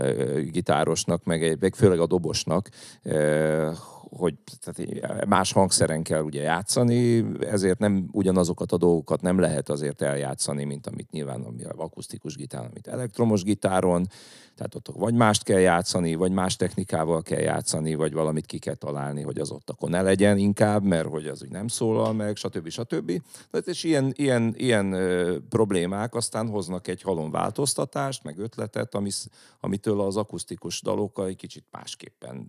[0.52, 2.70] gitárosnak, meg, egy- meg főleg a dobosnak,
[4.18, 10.02] hogy tehát más hangszeren kell ugye játszani, ezért nem ugyanazokat a dolgokat nem lehet azért
[10.02, 14.08] eljátszani, mint amit nyilván ami akusztikus gitáron, amit elektromos gitáron,
[14.56, 18.74] tehát ott vagy mást kell játszani, vagy más technikával kell játszani, vagy valamit ki kell
[18.74, 22.36] találni, hogy az ott akkor ne legyen inkább, mert hogy az úgy nem szólal meg,
[22.36, 22.70] stb.
[22.70, 23.22] stb.
[23.52, 29.10] Tehát és ilyen, ilyen, ilyen ö, problémák aztán hoznak egy halom változtatást, meg ötletet, ami,
[29.60, 32.48] amitől az akusztikus dalok egy kicsit másképpen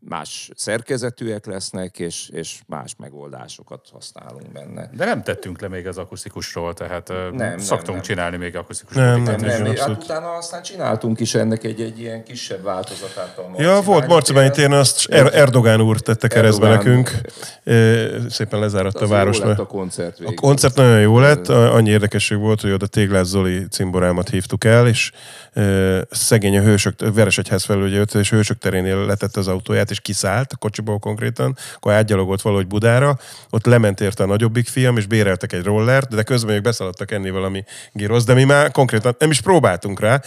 [0.00, 4.90] más szerkezetűek lesznek, és, és más megoldásokat használunk benne.
[4.94, 8.02] De nem tettünk le még az akusztikusról, tehát nem, nem, szoktunk nem.
[8.02, 12.00] csinálni még akusztikus Nem, nem, Nem, igen, hát utána aztán csináltunk is ennek egy, egy
[12.00, 13.38] ilyen kisebb változatát.
[13.38, 14.72] A Ja, volt Marcibányi téren.
[14.72, 17.10] azt er- Erdogán úr tette keresztbe nekünk.
[18.28, 19.38] Szépen lezáratta a jó város.
[19.38, 20.34] lett a koncert A végül.
[20.34, 24.88] koncert nagyon jó lett, a- annyi érdekesség volt, hogy oda Téglás Zoli cimborámat hívtuk el,
[24.88, 25.10] és
[26.10, 30.56] szegény a hősök, Veresegyház felül ugye és hősök terénél letette az autóját, és kiszállt a
[30.56, 33.18] kocsiból konkrétan, akkor átgyalogolt valahogy Budára,
[33.50, 37.30] ott lement érte a nagyobbik fiam, és béreltek egy rollert, de közben még beszaladtak enni
[37.30, 40.20] valami gyrosz, de mi már konkrétan nem is próbáltunk rá,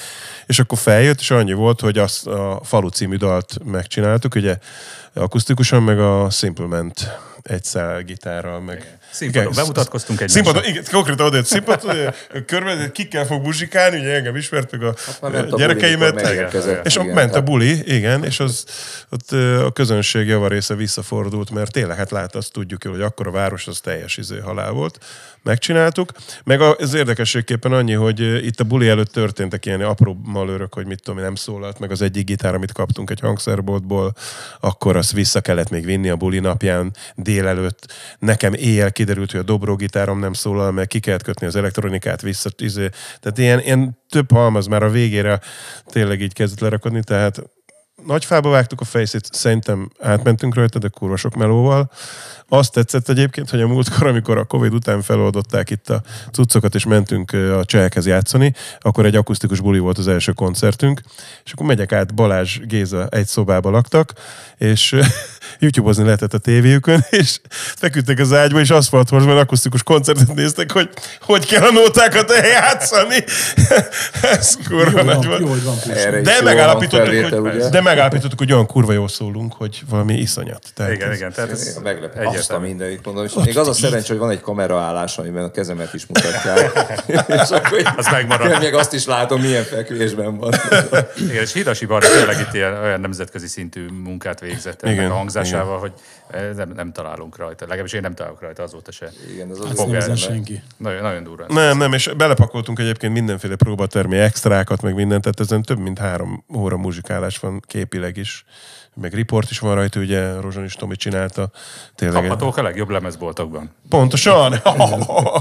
[0.45, 4.58] és akkor feljött, és annyi volt, hogy azt a Falu című dalt megcsináltuk, ugye
[5.13, 9.00] akusztikusan, meg a Simple Ment egy szál gitárral, meg...
[9.12, 10.45] Színpadon Igen, bemutatkoztunk egymásnak.
[10.45, 11.95] Színpadon, igen, konkrétan odajött színpadon,
[12.32, 15.97] hogy körbe, kikkel fog buzsikálni, ugye engem ismert, meg a, a gyerekeimet.
[15.97, 18.65] buli, amikor megérkezett, és igen, ment a buli, igen, és az,
[19.10, 19.32] ott
[19.65, 23.80] a közönség javarésze visszafordult, mert tényleg, hát lát, azt tudjuk, hogy akkor a város az
[23.80, 24.97] teljes izé halál volt.
[25.43, 26.12] Megcsináltuk.
[26.43, 30.86] Meg a- az érdekességképpen annyi, hogy itt a buli előtt történtek ilyen apró malőrök, hogy
[30.86, 34.13] mit tudom, én, nem szólalt, meg az egyik gitár, amit kaptunk egy hangszerboltból,
[34.60, 37.93] akkor azt vissza kellett még vinni a buli napján délelőtt.
[38.19, 42.50] Nekem éjjel kiderült, hogy a dobrógitárom nem szólal, meg ki kellett kötni az elektronikát vissza.
[42.58, 42.90] Izé.
[43.20, 45.40] Tehát ilyen, ilyen több halmaz már a végére
[45.86, 47.42] tényleg így kezdett lerakodni, tehát
[48.06, 51.92] nagy fába vágtuk a fejszét, szerintem átmentünk rajta, de kurva sok melóval.
[52.54, 56.86] Azt tetszett egyébként, hogy a múltkor, amikor a Covid után feloldották itt a cuccokat, és
[56.86, 61.02] mentünk a csehekhez játszani, akkor egy akusztikus buli volt az első koncertünk,
[61.46, 64.14] és akkor megyek át, Balázs, Géza egy szobába laktak,
[64.58, 64.96] és
[65.60, 70.90] YouTube-ozni lehetett a tévéjükön, és feküdtek az ágyba, és aszfalthorzban akusztikus koncertet néztek, hogy
[71.22, 73.24] hogy kell a nótákat eljátszani.
[74.38, 75.42] Ez kurva Jó, nagy van, volt.
[75.42, 77.70] jó, hogy van De megállapítottuk, hogy, ugye?
[77.70, 80.63] de megállapítottuk, hogy olyan kurva jól szólunk, hogy valami iszonyat.
[80.75, 81.32] Tehát Igen, ez- igen.
[81.32, 82.25] Tehát ez Meglepő.
[82.25, 83.25] Azt a mindenit mondom.
[83.25, 86.71] És még az a szerencs, hogy van egy kameraállás, amiben a kezemet is mutatják.
[87.43, 88.51] és akkor Az megmarad.
[88.51, 90.54] Én még azt is látom, milyen fekvésben van.
[91.17, 95.13] Igen, és Hidasi Barna tényleg itt ilyen, olyan nemzetközi szintű munkát végzett ennek Igen, a
[95.13, 96.21] hangzásával, hogy eh,
[96.56, 97.65] nem, nem találunk rajta.
[97.65, 99.10] Legalábbis én nem találok rajta azóta se.
[99.34, 100.15] Igen, ez az az nem ezen benne.
[100.15, 100.62] senki.
[100.78, 101.46] Nagyon, nagyon durva.
[101.48, 106.44] Nem, nem, és belepakoltunk egyébként mindenféle próbatermi extrákat, meg mindent, tehát ezen több mint három
[106.56, 108.46] óra muzsikálás van képileg is.
[108.96, 111.52] Meg riport is van rajta, ugye Rozson is Tomi csinálta.
[111.96, 112.22] Tényleg.
[112.22, 113.72] Kaphatók a legjobb lemezboltokban.
[113.89, 114.54] Pontosan.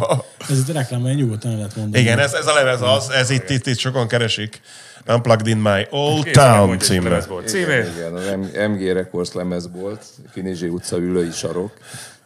[0.48, 2.02] Ez itt reklám, mert nyugodtan lehet mondani.
[2.02, 4.60] Igen, ez, ez a lemez az, ez itt, itt, itt sokan keresik.
[5.06, 7.08] Unplugged in my old Készíteni town hogy címre.
[7.08, 7.86] lemezbolt címét.
[7.96, 8.24] Igen, az
[8.68, 11.72] MG Records lemezbolt, Kinizsi utca ülői sarok.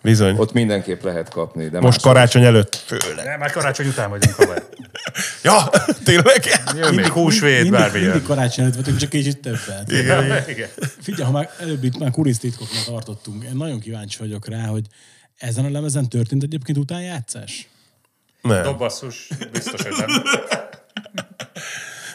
[0.03, 0.37] Bizony.
[0.37, 1.69] Ott mindenképp lehet kapni.
[1.69, 3.25] De Most karácsony előtt főleg.
[3.25, 4.63] Nem, már karácsony után vagyunk, haver.
[5.43, 5.71] Ja,
[6.05, 6.43] tényleg?
[6.77, 8.09] Jön még húsvét, mindig, bármilyen.
[8.11, 9.91] mindig karácsony előtt vagyunk, csak kicsit többet.
[9.91, 10.49] Igen.
[10.49, 10.69] Igen.
[11.01, 14.85] Figyelj, ha már előbb itt már kurisztitkoknak tartottunk, én nagyon kíváncsi vagyok rá, hogy
[15.39, 17.69] ezen a lemezen történt egyébként utánjátszás?
[18.43, 18.63] Nem.
[18.63, 20.23] Dobbasszus, biztos, hogy nem.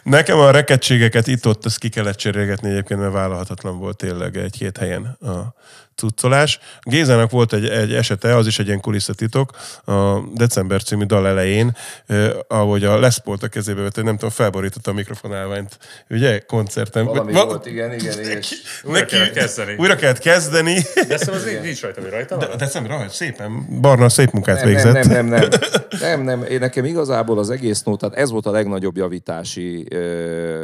[0.04, 5.04] Nekem a rekedtségeket itt-ott ezt ki kellett cserélgetni egyébként, mert vállalhatatlan volt tényleg egy-két helyen
[5.22, 5.54] a
[6.00, 6.60] cuccolás.
[6.82, 9.52] Gézának volt egy, egy esete, az is egy ilyen kulisszatitok,
[9.86, 14.30] a December című dal elején, eh, ahogy a Les Paul-t a kezébe vette, nem tudom,
[14.30, 15.78] felborította a mikrofonálványt,
[16.10, 17.06] ugye, koncerten.
[17.06, 19.76] Valami Va- volt, igen, igen, és Újra kellett kezdeni.
[19.78, 20.74] Újra kellett kezdeni.
[21.08, 22.50] De szóval az nincs, rajta, hogy rajta van?
[22.58, 24.94] December, ah, szépen, Barna szép munkát nem, végzett.
[24.94, 25.60] nem, nem, nem, nem,
[26.02, 26.44] nem, nem.
[26.44, 30.64] Én nekem igazából az egész nótát, ez volt a legnagyobb javítási ö,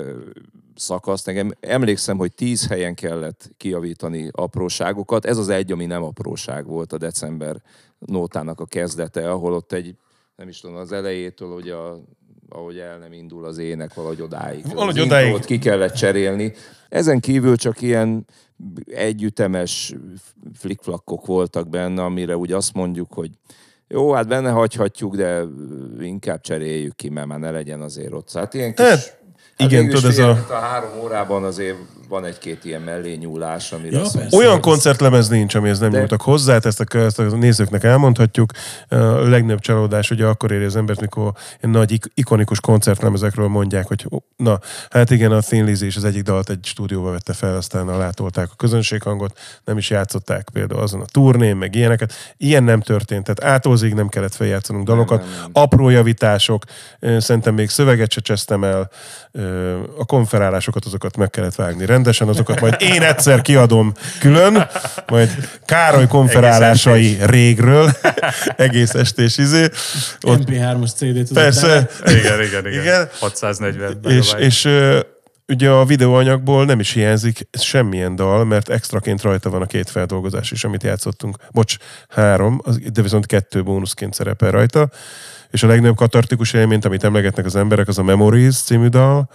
[0.76, 1.24] szakasz.
[1.24, 5.26] Nekem emlékszem, hogy tíz helyen kellett kijavítani apróságokat.
[5.26, 7.62] Ez az egy, ami nem apróság volt a december
[8.00, 9.96] nótának a kezdete, ahol ott egy,
[10.36, 12.04] nem is tudom, az elejétől, hogy a
[12.50, 14.74] ahogy el nem indul az ének valahogy odáig.
[14.74, 15.40] Valahogy Az odáig.
[15.46, 16.54] ki kellett cserélni.
[16.90, 18.26] Ezen kívül csak ilyen
[18.86, 19.96] együtemes
[20.54, 23.30] flikflakkok voltak benne, amire úgy azt mondjuk, hogy
[23.88, 25.44] jó, hát benne hagyhatjuk, de
[26.00, 28.32] inkább cseréljük ki, mert már ne legyen azért ott.
[28.32, 28.86] Hát ilyen kis...
[28.86, 29.24] Hát,
[29.58, 31.76] igen, végül is tudod, ez a- a három órában azért
[32.10, 36.54] van egy-két ilyen mellényúlás, amire Ja, mondom, Olyan koncertlemez nincs, amihez nem De- nyúltak hozzá,
[36.54, 38.52] hát ezt a, ezt a nézőknek elmondhatjuk.
[38.90, 38.96] A
[39.30, 44.08] legnagyobb csalódás ugye akkor éri az embert, mikor ilyen nagy ik- ikonikus koncertlemezekről mondják, hogy
[44.38, 47.88] na, hát igen, a Thin Lizzy is az egyik dalt egy stúdióba vette fel, aztán
[47.88, 52.14] alátolták a közönséghangot, nem is játszották például azon a turnén, meg ilyeneket.
[52.38, 55.50] Ilyen nem történt, tehát átolzig nem kellett feljátszanunk dalokat, nem, nem.
[55.54, 56.64] apró javítások,
[57.18, 58.90] szerintem még szöveget se csesztem el,
[59.32, 59.45] Ö,
[59.98, 64.68] a konferálásokat azokat meg kellett vágni rendesen, azokat majd én egyszer kiadom külön,
[65.08, 65.30] majd
[65.66, 67.92] Károly konferálásai régről,
[68.56, 69.68] egész estés izé.
[70.22, 72.68] Ott, MP3-as CD-t persze, Igen, igen, igen.
[72.68, 72.82] Igen.
[72.82, 73.10] igen.
[73.20, 74.00] 640.
[74.04, 74.68] és, és
[75.48, 80.52] ugye a videóanyagból nem is hiányzik semmilyen dal, mert extraként rajta van a két feldolgozás
[80.52, 81.38] is, amit játszottunk.
[81.52, 81.76] Bocs,
[82.10, 82.62] három,
[82.94, 84.90] de viszont kettő bónuszként szerepel rajta.
[85.52, 89.30] És a legnagyobb katartikus élményt, amit emlegetnek az emberek, az a Memories című dal.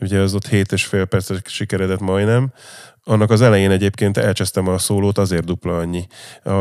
[0.00, 2.52] Ugye az ott 7 és fél perces sikeredett majdnem.
[3.10, 6.06] Annak az elején egyébként elcsesztem a szólót, azért dupla annyi,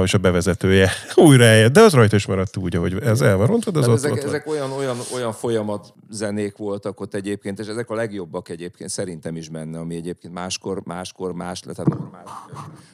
[0.04, 1.74] és a bevezetője újra eljött.
[1.74, 4.12] De az rajta is maradt úgy, hogy ez el van rontva, de az ott, ezek,
[4.12, 8.90] ott ezek olyan, olyan, olyan folyamat zenék voltak ott egyébként, és ezek a legjobbak egyébként
[8.90, 12.24] szerintem is benne, ami egyébként máskor, máskor más lett, tehát normál.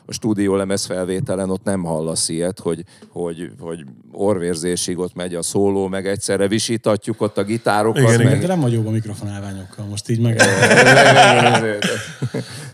[0.05, 5.41] A stúdió lemez felvételen ott nem hallasz ilyet, hogy, hogy, hogy orvérzésig ott megy a
[5.41, 8.01] szóló, meg egyszerre visítatjuk ott a gitárokat.
[8.01, 8.39] Igen, meg, igen.
[8.39, 10.41] De nem vagy jóban mikrofonálványokkal, most így meg...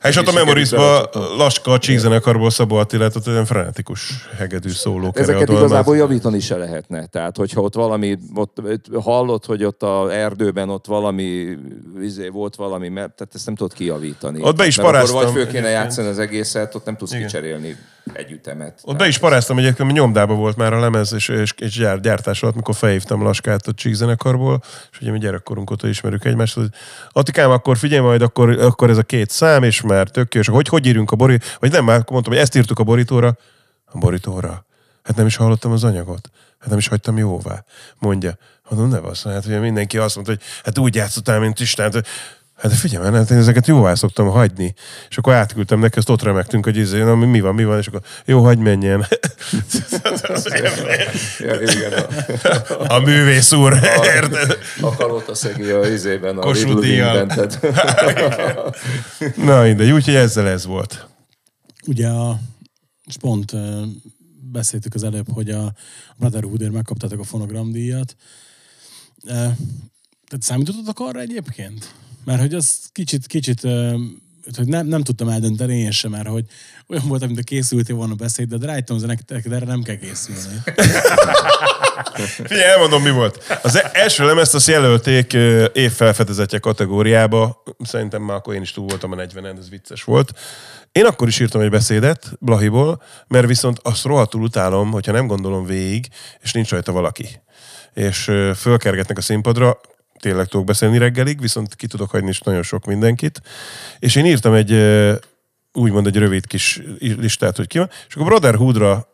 [0.01, 1.37] Hát és ott a Sikerült Belecsapni.
[1.37, 7.05] Laska a Csíkzenekarból Szabó Attilát, ott olyan frenetikus hegedű szóló Ezeket igazából javítani se lehetne.
[7.05, 11.57] Tehát, hogyha ott valami, ott, ott hallott, hogy ott a erdőben ott valami,
[12.01, 14.41] izé, volt valami, mert tehát ezt nem tudod kijavítani.
[14.43, 15.33] Ott be is Mert akkor paráztam.
[15.33, 17.77] vagy föl kéne játszani az egészet, ott nem tudsz kicserélni
[18.13, 18.79] egy ütemet.
[18.83, 21.99] Ott be is paráztam egyébként, mert nyomdába volt már a lemez, és, és, és gyár,
[21.99, 26.67] gyártás alatt, mikor felhívtam Laskát a Csíkzenekarból, és ugye mi gyerekkorunk óta ismerjük egymást, hogy
[27.11, 30.47] Attikám, akkor figyelj majd, akkor, akkor ez a két szám, és már tök jó, és
[30.47, 33.37] hogy, hogy írjunk a borító, vagy nem, már mondtam, hogy ezt írtuk a borítóra,
[33.85, 34.65] a borítóra.
[35.03, 36.29] Hát nem is hallottam az anyagot.
[36.59, 37.63] Hát nem is hagytam jóvá.
[37.99, 38.37] Mondja.
[38.69, 41.93] Mondom, ne basz, hát ugye mindenki azt mondta, hogy hát úgy játszottál, mint Istent.
[41.93, 42.05] hogy-
[42.61, 44.73] Hát de figyelj már, hát én ezeket jóvá szoktam hagyni.
[45.09, 47.87] És akkor átküldtem neki, azt ott remegtünk, hogy izé, na, mi van, mi van, és
[47.87, 49.07] akkor jó, hagyj menjen.
[51.39, 54.57] Ja, igen, a, A művész úr, érted?
[54.81, 57.15] a kalóta szegi a izében, a Kossuth Little díjjal.
[57.15, 57.59] Invented.
[59.45, 61.07] Na mindegy, úgyhogy ezzel ez volt.
[61.87, 62.39] Ugye a,
[63.19, 63.51] pont
[64.51, 65.73] beszéltük az előbb, hogy a
[66.17, 68.15] Brotherhoodért megkaptátok a fonogramdíjat.
[69.25, 69.55] Tehát
[70.39, 71.93] számítottatok arra egyébként?
[72.23, 73.67] Mert hogy az kicsit, kicsit
[74.57, 76.45] hogy nem, nem tudtam eldönteni én sem, mert hogy
[76.87, 80.57] olyan volt, mint a készültél volna beszéd, de rájöttem, hogy nektek erre nem kell készülni.
[82.43, 83.59] Figyelj, elmondom, mi volt.
[83.61, 85.33] Az e- első lemezt azt jelölték
[85.73, 87.63] évfelfedezetje kategóriába.
[87.79, 90.31] Szerintem már akkor én is túl voltam a 40-en, ez vicces volt.
[90.91, 95.65] Én akkor is írtam egy beszédet Blahiból, mert viszont azt rohadtul utálom, hogyha nem gondolom
[95.65, 96.07] végig,
[96.41, 97.41] és nincs rajta valaki.
[97.93, 99.79] És fölkergetnek a színpadra,
[100.21, 103.41] tényleg tudok beszélni reggelig, viszont ki tudok hagyni is nagyon sok mindenkit.
[103.99, 104.71] És én írtam egy,
[105.73, 109.07] úgymond egy rövid kis listát, hogy ki van, és akkor Brotherhoodra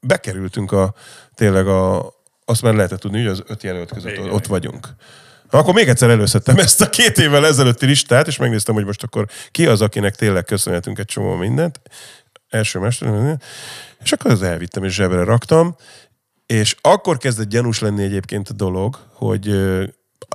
[0.00, 0.94] bekerültünk a,
[1.34, 2.12] tényleg a,
[2.44, 4.88] azt már lehetett tudni, hogy az öt jelölt között Igen, ott vagyunk.
[5.50, 9.02] Na, akkor még egyszer előszedtem ezt a két évvel ezelőtti listát, és megnéztem, hogy most
[9.02, 11.80] akkor ki az, akinek tényleg köszönhetünk egy csomó mindent.
[12.48, 13.38] Első mester,
[14.02, 15.76] és akkor az elvittem és zsebre raktam,
[16.46, 19.46] és akkor kezdett gyanús lenni egyébként a dolog, hogy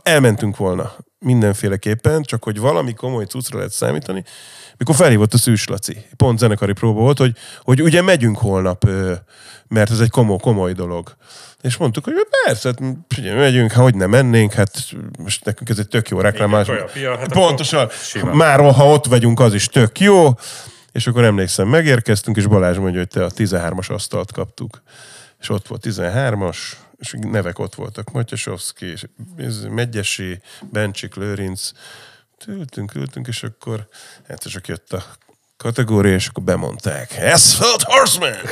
[0.04, 4.24] elmentünk volna mindenféleképpen, csak hogy valami komoly cuccra lehet számítani,
[4.78, 6.06] mikor felhívott a Szűs Laci.
[6.16, 8.90] Pont zenekari próba volt, hogy, hogy ugye megyünk holnap,
[9.68, 11.16] mert ez egy komoly, komoly dolog.
[11.62, 12.14] És mondtuk, hogy
[12.46, 12.96] persze, hát
[13.36, 14.72] megyünk, hát hogy nem mennénk, hát
[15.20, 16.68] most nekünk ez egy tök jó reklámás.
[16.96, 17.90] Igen, hát Pontosan.
[18.34, 20.30] Már ha ott vagyunk, az is tök jó.
[20.92, 24.82] És akkor emlékszem, megérkeztünk, és Balázs mondja, hogy te a 13-as asztalt kaptuk.
[25.40, 26.58] És ott volt 13-as,
[27.02, 28.12] és nevek ott voltak.
[28.12, 28.94] Matyasovszki,
[29.70, 31.72] Megyesi, Bencsik, Lőrinc.
[32.48, 33.88] Ültünk, ültünk, és akkor
[34.28, 35.04] hát csak jött a
[35.58, 37.18] kategória, és akkor bemondták.
[37.34, 38.34] Asphalt Horseman!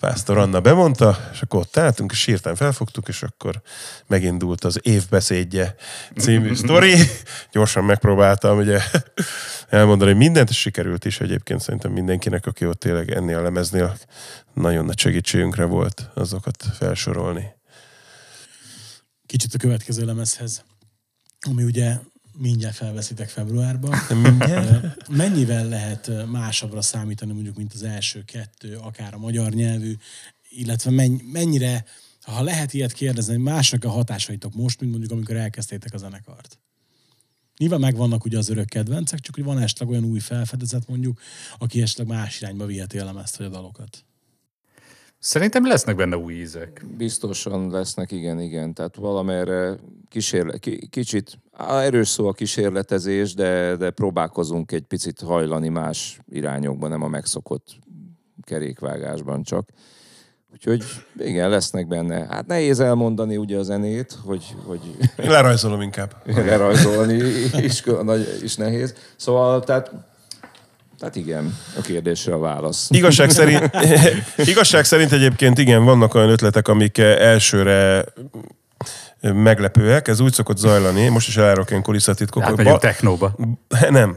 [0.00, 3.62] Pásztor Anna bemondta, és akkor ott álltunk, és sírtán felfogtuk, és akkor
[4.06, 5.74] megindult az évbeszédje
[6.16, 6.94] című sztori.
[7.52, 8.80] Gyorsan megpróbáltam ugye
[9.68, 13.96] elmondani mindent, és sikerült is egyébként szerintem mindenkinek, aki ott tényleg ennél a lemeznél
[14.56, 17.44] nagyon nagy segítségünkre volt azokat felsorolni.
[19.26, 20.64] kicsit a következő lemezhez,
[21.40, 21.98] ami ugye
[22.38, 23.98] mindjárt felveszitek februárban.
[24.22, 25.08] Mindjárt?
[25.08, 29.94] Mennyivel lehet másabbra számítani mondjuk, mint az első kettő, akár a magyar nyelvű,
[30.48, 31.84] illetve menny- mennyire,
[32.22, 36.58] ha lehet ilyet kérdezni, másnak a hatásaitok most, mint mondjuk amikor elkezdtétek a zenekart?
[37.58, 41.20] Nyilván megvannak ugye az örök kedvencek, csak hogy van esetleg olyan új felfedezet mondjuk,
[41.58, 44.04] aki esetleg más irányba viheti a lemezt vagy a dalokat.
[45.18, 46.84] Szerintem lesznek benne új ízek.
[46.96, 48.74] Biztosan lesznek, igen, igen.
[48.74, 49.76] Tehát valamerre
[50.08, 56.90] kísérle, ki, kicsit erős szó a kísérletezés, de, de próbálkozunk egy picit hajlani más irányokban,
[56.90, 57.66] nem a megszokott
[58.42, 59.68] kerékvágásban csak.
[60.52, 60.84] Úgyhogy
[61.18, 62.26] igen, lesznek benne.
[62.30, 64.80] Hát nehéz elmondani ugye a zenét, hogy, hogy
[65.16, 66.14] lerajzolom inkább.
[66.46, 67.14] lerajzolni
[67.60, 68.94] is, nagy, is nehéz.
[69.16, 69.92] Szóval, tehát,
[70.98, 72.86] tehát igen, a kérdésre a válasz.
[72.90, 73.70] Igazság szerint,
[74.52, 78.04] igazság szerint egyébként igen, vannak olyan ötletek, amik elsőre
[79.20, 80.08] meglepőek.
[80.08, 81.08] Ez úgy szokott zajlani.
[81.08, 82.48] Most is elárok ilyen kulisszatitkokat.
[82.48, 83.36] Átmegyünk technóba.
[83.88, 84.16] Nem.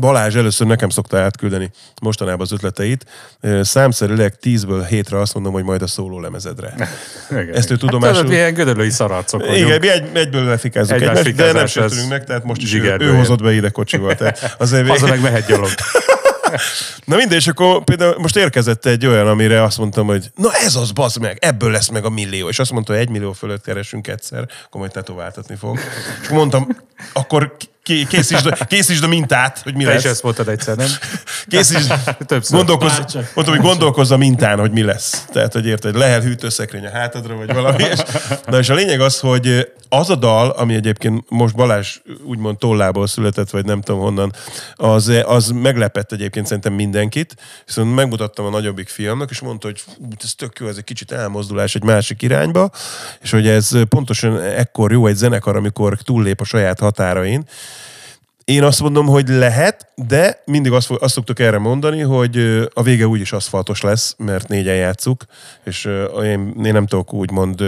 [0.00, 1.70] Balázs először nekem szokta átküldeni
[2.02, 3.04] mostanában az ötleteit.
[3.60, 6.74] Számszerűleg 10-ből 7-re azt mondom, hogy majd a szóló lemezedre.
[7.30, 7.54] Igen.
[7.54, 9.66] Ezt ő Hát tudomásul- tudod, milyen gödöllői szararcok vagyunk.
[9.66, 12.96] Igen, mi egy, egyből lefikázzuk Egymás egymást, de nem sértünk meg, tehát most is ő,
[12.98, 14.14] ő hozott be ide kocsival.
[14.14, 15.68] Tehát azért Haza meg mehet gyalog.
[17.04, 20.74] Na mindegy, és akkor például most érkezett egy olyan, amire azt mondtam, hogy na ez
[20.76, 22.48] az, bazd meg, ebből lesz meg a millió.
[22.48, 25.78] És azt mondta, hogy egy millió fölött keresünk egyszer, akkor majd tetováltatni fog.
[26.22, 26.68] És mondtam,
[27.12, 30.12] akkor készítsd, a- készítsd a mintát, hogy mi Te is lesz.
[30.12, 30.88] ezt mondtad egyszer, nem?
[31.48, 31.94] Készítsd,
[32.26, 32.56] Többször.
[32.56, 33.30] gondolkozz, Bárcsak.
[33.34, 35.24] mondtam, hogy gondolkozz a mintán, hogy mi lesz.
[35.32, 37.82] Tehát, hogy érted, lehel hűtőszekrény a hátadra, vagy valami.
[37.82, 37.98] És,
[38.46, 43.06] na és a lényeg az, hogy az a dal, ami egyébként most Balázs úgymond tollából
[43.06, 44.32] született, vagy nem tudom honnan,
[44.74, 47.34] az, az meglepett egyébként szerintem mindenkit.
[47.66, 49.82] Viszont megmutattam a nagyobbik fiamnak, és mondta, hogy
[50.24, 52.70] ez tök jó, ez egy kicsit elmozdulás egy másik irányba,
[53.20, 57.44] és hogy ez pontosan ekkor jó egy zenekar, amikor túllép a saját határain,
[58.44, 63.06] én azt mondom, hogy lehet, de mindig azt, azt szoktuk erre mondani, hogy a vége
[63.06, 65.24] úgyis aszfaltos lesz, mert négyen játszuk,
[65.64, 65.84] és
[66.22, 67.60] én, én nem tudok úgymond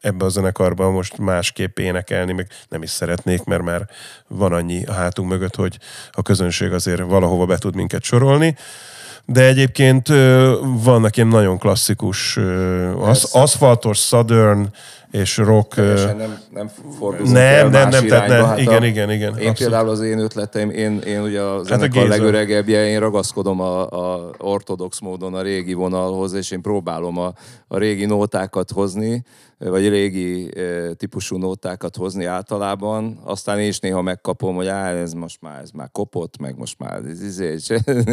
[0.00, 3.88] ebbe a zenekarban most másképp énekelni, meg nem is szeretnék, mert már
[4.28, 5.78] van annyi a hátunk mögött, hogy
[6.12, 8.56] a közönség azért valahova be tud minket sorolni.
[9.26, 10.08] De egyébként
[10.62, 12.36] vannak ilyen nagyon klasszikus,
[12.98, 14.68] az, aszfaltos, southern
[15.14, 15.74] és rock.
[15.74, 18.34] Teljesen nem, nem fordulunk Nem, nem, nem, tehát irányba.
[18.34, 18.46] ne.
[18.46, 19.56] Hát Igen, a, igen, igen, Én abszolút.
[19.58, 22.08] például az én ötleteim, én, én ugye a a zenekar Géza.
[22.08, 27.32] legöregebbje, én ragaszkodom a, a ortodox módon a régi vonalhoz, és én próbálom a,
[27.68, 29.24] a régi nótákat hozni,
[29.58, 30.50] vagy régi
[30.96, 35.70] típusú nótákat hozni általában, aztán én is néha megkapom, hogy á, ez most már, ez
[35.70, 37.56] már kopott, meg most már ez, izé,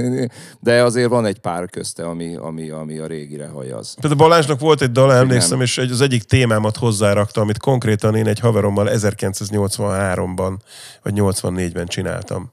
[0.60, 3.96] de azért van egy pár közte, ami, ami, ami a régire hajaz.
[4.00, 8.28] Például Balázsnak volt egy dal, emlékszem, és egy, az egyik témámat hozzárakta, amit konkrétan én
[8.28, 10.58] egy haverommal 1983-ban,
[11.04, 12.52] vagy 84-ben csináltam.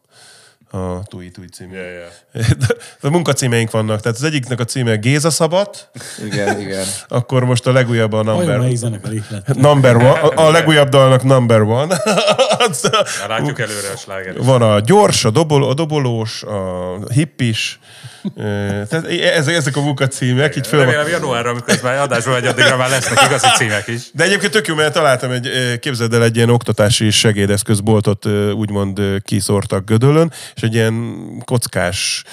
[0.70, 1.74] A Tui Tui című.
[1.74, 1.90] Yeah,
[2.32, 2.48] yeah.
[2.58, 2.66] De,
[3.00, 5.90] de munkacímeink vannak, tehát az egyiknek a címe Géza Szabat,
[6.24, 6.86] Igen, igen.
[7.08, 9.54] akkor most a legújabb a Number, zenekar ihlet?
[9.54, 11.96] number one, a, a legújabb dalnak Number One.
[12.68, 12.90] Az-
[13.28, 14.42] látjuk előre a sláger.
[14.42, 17.78] Van a gyors, a, dobol, a dobolós, a hippis,
[18.88, 19.06] tehát
[19.46, 23.24] ezek, a munkacímek, így föl Remélem januárra, amikor ez már adásban vagy, addigra már lesznek
[23.26, 24.02] igazi címek is.
[24.12, 29.84] De egyébként tök jó, mert találtam egy, képzeld el, egy ilyen oktatási segédeszközboltot úgymond kiszórtak
[29.84, 32.24] Gödöllön, és egy ilyen kockás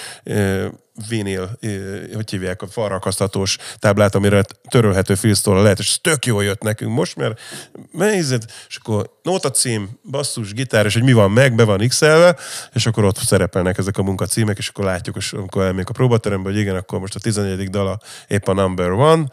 [1.60, 6.62] ö, hogy hívják, a falrakasztatós táblát, amire törölhető filztollal lehet, és ez tök jól jött
[6.62, 7.40] nekünk most, mert
[7.92, 12.00] nézed, és akkor nóta cím, basszus, gitár, és hogy mi van meg, be van x
[12.72, 16.50] és akkor ott szerepelnek ezek a munkacímek, és akkor látjuk, és amikor elmegyünk a próbaterembe,
[16.50, 17.70] hogy igen, akkor most a 14.
[17.70, 19.24] dala épp a number one,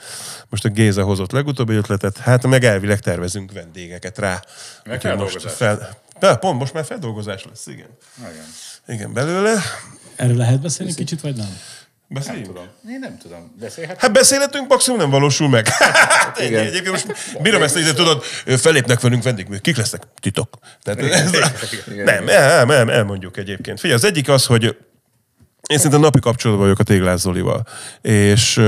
[0.49, 4.41] most a Géza hozott legutóbbi ötletet, hát meg elvileg tervezünk vendégeket rá.
[4.86, 7.97] Meg most fel, de, pont most már feldolgozás lesz, igen.
[8.19, 8.45] Igen.
[8.88, 9.62] Igen, belőle.
[10.15, 11.58] Erről lehet beszélni kicsit, vagy nem?
[12.08, 12.45] Beszéljünk.
[12.45, 12.67] Tudom.
[12.89, 13.56] Én nem tudom.
[13.60, 13.99] Beszélhet?
[13.99, 15.67] Hát beszélhetünk, maximum nem valósul meg.
[15.67, 16.47] Hát ennyi.
[16.47, 16.65] Igen.
[16.65, 20.04] Egyébként most bírom ezt, hogy tudod, felépnek velünk vendég, kik lesznek?
[20.19, 20.58] Titok.
[20.82, 21.32] Tehát ez,
[21.95, 23.80] nem, nem, nem, elmondjuk egyébként.
[23.80, 24.63] Figyelj, az egyik az, hogy
[25.69, 27.67] én szerintem napi kapcsolatban vagyok a Téglás Zolival,
[28.02, 28.62] és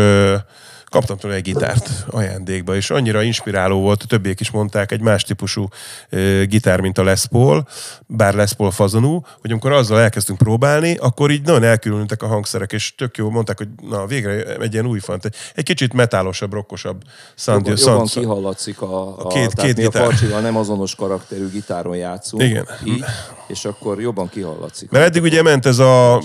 [0.89, 5.23] kaptam tőle egy gitárt ajándékba, és annyira inspiráló volt, a többiek is mondták, egy más
[5.23, 5.67] típusú
[6.09, 7.67] ö, gitár, mint a Les Paul,
[8.07, 12.71] bár Les Paul fazonú, hogy amikor azzal elkezdtünk próbálni, akkor így nagyon elkülönültek a hangszerek,
[12.71, 17.01] és tök jó mondták, hogy na végre egy ilyen új fant, egy, kicsit metálosabb, rokkosabb
[17.35, 20.03] sound, Jobban, jobban kihallatszik a, a, A két- tehát két mi a gitár.
[20.03, 22.43] Farcsival nem azonos karakterű gitáron játszunk.
[22.43, 22.67] Igen.
[22.83, 23.03] Így,
[23.47, 24.89] és akkor jobban kihallatszik.
[24.89, 26.23] Mert eddig ugye ment ez a.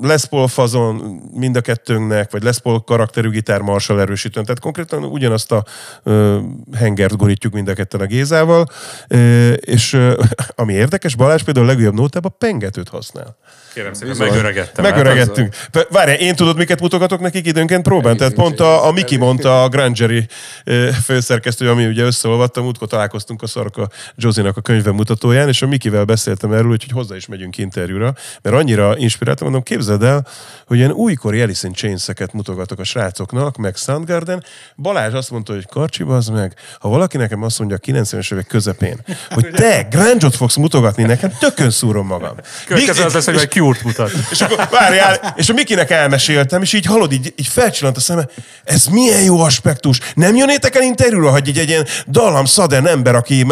[0.00, 4.44] Les Paul fazon mind a kettőnknek, vagy Les Paul karakterű gitár Marshall erősítőn.
[4.44, 5.64] Tehát konkrétan ugyanazt a
[6.04, 6.36] uh,
[6.76, 8.66] hengert gorítjuk mind a ketten a Gézával.
[9.10, 10.12] Uh, és uh,
[10.54, 13.36] ami érdekes, Balázs például a legújabb nótában pengetőt használ.
[13.76, 14.28] Kérem szépen, Bizony.
[14.28, 14.84] megöregettem.
[14.84, 15.54] hát Megöregettünk.
[15.90, 18.16] Várj, én tudod, miket mutogatok nekik időnként próbán?
[18.16, 20.26] Tehát pont a, a Miki mondta, a Grangeri
[20.64, 25.66] ö, főszerkesztő, ami ugye összeolvatta, múltkor találkoztunk a Szarka Josinak a könyve mutatóján, és a
[25.66, 30.26] Mikivel beszéltem erről, úgyhogy hozzá is megyünk interjúra, mert annyira inspiráltam, mondom, képzeld el,
[30.66, 34.44] hogy ilyen újkori Alice in Chains-eket mutogatok a srácoknak, meg Soundgarden.
[34.76, 38.46] Balázs azt mondta, hogy Karcsi, az meg, ha valaki nekem azt mondja a 90-es évek
[38.46, 39.00] közepén,
[39.30, 42.36] hogy te grunge fogsz mutogatni nekem, tökön szúrom magam.
[42.66, 44.10] Következő az lesz, hogy majd Cure-t mutat.
[44.30, 48.28] és akkor várjál, és a Mikinek elmeséltem, és így hallod, így, így felcsillant a szeme,
[48.64, 50.00] ez milyen jó aspektus.
[50.14, 53.46] Nem jönnétek el interjúra, hogy így egy ilyen dallam szaden ember, aki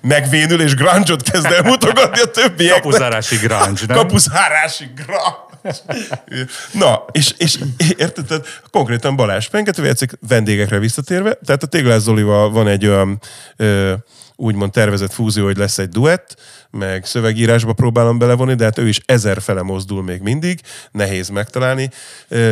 [0.00, 2.82] megvénül és grunge kezd el mutogatni a többieknek.
[2.82, 3.96] Kapuzárási grunge, nem?
[3.96, 5.43] Kapuzárási grunge.
[6.82, 7.58] Na, és, és
[7.96, 9.92] érted, tehát konkrétan Balázs Pengető
[10.28, 13.20] vendégekre visszatérve, tehát a Téglás Zolival van egy olyan
[13.56, 13.94] ö,
[14.36, 16.36] úgymond tervezett fúzió, hogy lesz egy duett,
[16.70, 20.60] meg szövegírásba próbálom belevonni, de hát ő is ezer fele mozdul még mindig,
[20.90, 21.90] nehéz megtalálni.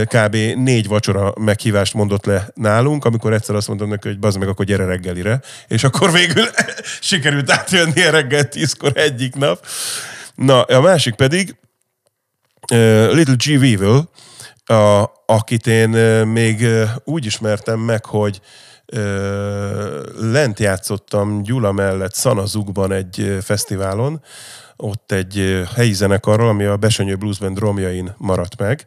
[0.05, 0.37] Kb.
[0.55, 4.65] négy vacsora meghívást mondott le nálunk, amikor egyszer azt mondtam neki, hogy bazd meg, akkor
[4.65, 6.45] gyere reggelire, és akkor végül
[7.01, 9.67] sikerült átjönni reggel tízkor egyik nap.
[10.35, 11.57] Na, a másik pedig,
[13.13, 13.61] Little G.
[13.61, 14.11] Weevil,
[14.65, 15.89] a, akit én
[16.27, 16.67] még
[17.05, 18.41] úgy ismertem meg, hogy
[20.19, 24.23] lent játszottam Gyula mellett Szanazukban egy fesztiválon,
[24.77, 28.85] ott egy helyi zenekarral, ami a Besenyő Blues Band romjain maradt meg,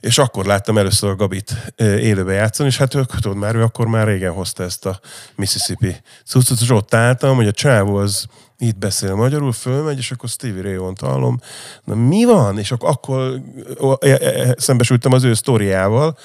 [0.00, 3.86] és akkor láttam először a Gabit élőbe játszani, és hát ők, tudod már, ő akkor
[3.86, 5.00] már régen hozta ezt a
[5.34, 5.96] Mississippi
[6.26, 8.26] cuccot, és ott álltam, hogy a csávó az
[8.62, 11.40] itt beszél magyarul, fölmegy, és akkor Stevie Ray Vaughan-t hallom.
[11.84, 12.58] Na mi van?
[12.58, 13.40] És akkor, akkor
[14.56, 16.18] szembesültem az ő sztoriával,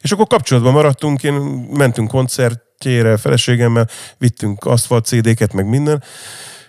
[0.00, 1.32] és akkor kapcsolatban maradtunk, én
[1.70, 6.02] mentünk koncertjére feleségemmel, vittünk aszfalt CD-ket, meg minden,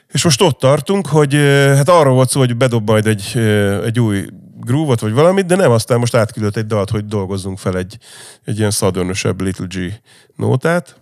[0.08, 1.34] és most ott tartunk, hogy
[1.76, 3.38] hát arról volt szó, hogy bedob majd egy,
[3.86, 4.26] egy új
[4.60, 7.98] groove vagy valamit, de nem, aztán most átküldött egy dalt, hogy dolgozzunk fel egy,
[8.46, 10.02] egy ilyen szadörnösebb Little G
[10.36, 10.96] nótát.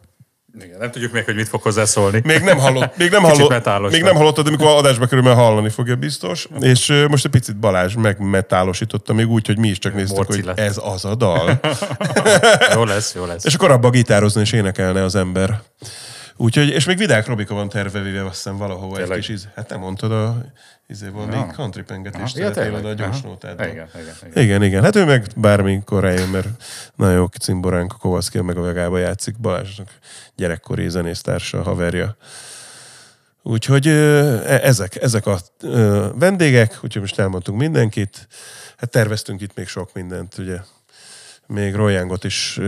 [0.59, 2.21] Igen, nem tudjuk még, hogy mit fog hozzászólni.
[2.23, 5.95] Még nem hallott, még nem, hallott, még nem hallottad, amikor adásba kerül, mert hallani fogja
[5.95, 6.47] biztos.
[6.59, 10.45] És most egy picit Balázs megmetálosította még úgy, hogy mi is csak néztük, Morci hogy
[10.45, 10.59] lett.
[10.59, 11.59] ez az a dal.
[12.73, 13.45] Jó lesz, jó lesz.
[13.45, 15.61] és akkor abba gitározni és énekelne az ember.
[16.37, 19.19] Úgyhogy, és még Vidák Robika van tervevéve, azt hiszem valahova egy Tényleg?
[19.19, 19.47] kis íz.
[19.55, 20.37] Hát nem mondtad a
[20.87, 22.85] izé van, még country pengetést Ja, tényleg?
[22.85, 23.67] a gyors nótádban.
[23.67, 24.43] Igen, igen, igen.
[24.43, 24.83] Igen, igen.
[24.83, 26.47] Hát ő meg bármikor eljön, mert
[26.95, 29.37] nagyon jó cimboránk a Kovaszki, meg a Vegába játszik.
[29.37, 29.87] Balázsnak
[30.35, 32.15] gyerekkori zenésztársa, haverja.
[33.41, 35.39] Úgyhogy e- ezek, ezek a
[36.15, 38.27] vendégek, úgyhogy most elmondtunk mindenkit.
[38.77, 40.57] Hát terveztünk itt még sok mindent, ugye.
[41.47, 42.59] Még Royangot is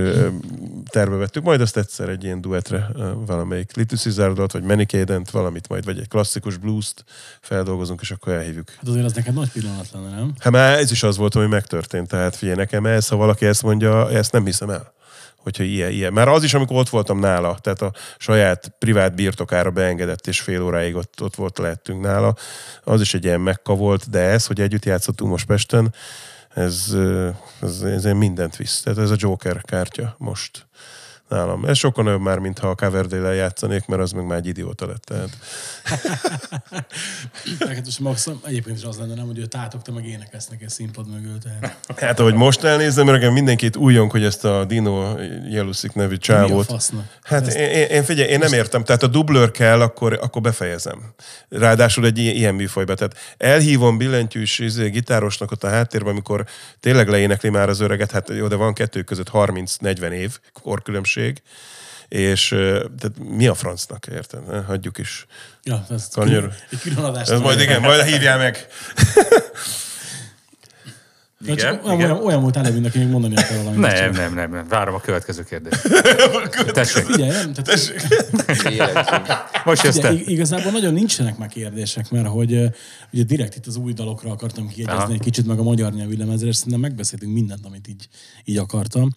[0.89, 2.89] terve vettük, majd azt egyszer egy ilyen duetre
[3.25, 7.03] valamelyik Caesar vagy Manicadent, valamit majd, vagy egy klasszikus blues-t
[7.41, 8.69] feldolgozunk, és akkor elhívjuk.
[8.69, 10.33] Hát azért az neked nagy pillanat lenne, nem?
[10.39, 12.07] Hát már ez is az volt, ami megtörtént.
[12.07, 14.95] Tehát figyelj, nekem ez, ha valaki ezt mondja, ezt nem hiszem el.
[15.37, 16.13] Hogyha ilyen, ilyen.
[16.13, 20.63] Már az is, amikor ott voltam nála, tehát a saját privát birtokára beengedett, és fél
[20.63, 22.35] óráig ott, ott volt, lehettünk nála,
[22.83, 25.93] az is egy ilyen mekka volt, de ez, hogy együtt játszottunk most Pesten,
[26.57, 26.95] ez,
[27.61, 28.81] ez, ez mindent visz.
[28.81, 30.67] Tehát ez a Joker kártya most
[31.29, 31.65] nálam.
[31.65, 35.03] Ez sokkal nagyobb már, mintha a Coverdale-el játszanék, mert az meg már egy idióta lett.
[35.03, 35.29] Tehát.
[37.85, 41.37] Most max, egyébként is az lenne, nem, hogy ő tátogta, meg énekeznek egy színpad mögül.
[41.37, 41.77] Tehát.
[41.97, 45.17] Hát, ahogy most elnézem, mert nekem mindenkit újjon, hogy ezt a Dino
[45.49, 46.83] Jeluszik nevű csávót.
[47.21, 48.83] Hát én, én, én figyelj, én nem értem.
[48.83, 51.13] Tehát a dublőr kell, akkor, akkor befejezem.
[51.49, 52.93] Ráadásul egy ilyen, ilyen műfajba.
[52.93, 56.45] Tehát elhívom billentyűs izé, gitárosnak ott a háttérben, amikor
[56.79, 61.16] tényleg leénekli már az öreget, hát jó, de van kettő között 30-40 év korkülönbség,
[62.07, 64.47] és ö, tehát mi a francnak, érted?
[64.47, 64.61] Ne?
[64.61, 65.25] Hagyjuk is.
[65.63, 66.53] Ja, ez Kanyar.
[66.71, 67.31] egy külön adást.
[67.31, 68.67] Ez majd igen, majd hívjál meg.
[71.43, 72.11] Igen, csak olyan, igen.
[72.11, 73.79] olyan, olyan volt előbb, aki még mondani akar valamit.
[73.79, 74.67] Nem, nem, nem, nem.
[74.67, 75.81] Várom a következő kérdést.
[76.73, 77.69] Tessék, Figyelj, nem, tehát,
[79.65, 80.13] most jössz te.
[80.13, 82.51] Igazából nagyon nincsenek már kérdések, mert hogy
[83.11, 86.47] ugye direkt itt az új dalokra akartam kiegyezni egy kicsit, meg a magyar nyelvű lemezre,
[86.47, 88.07] és szerintem megbeszéltünk mindent, amit így,
[88.43, 89.15] így akartam.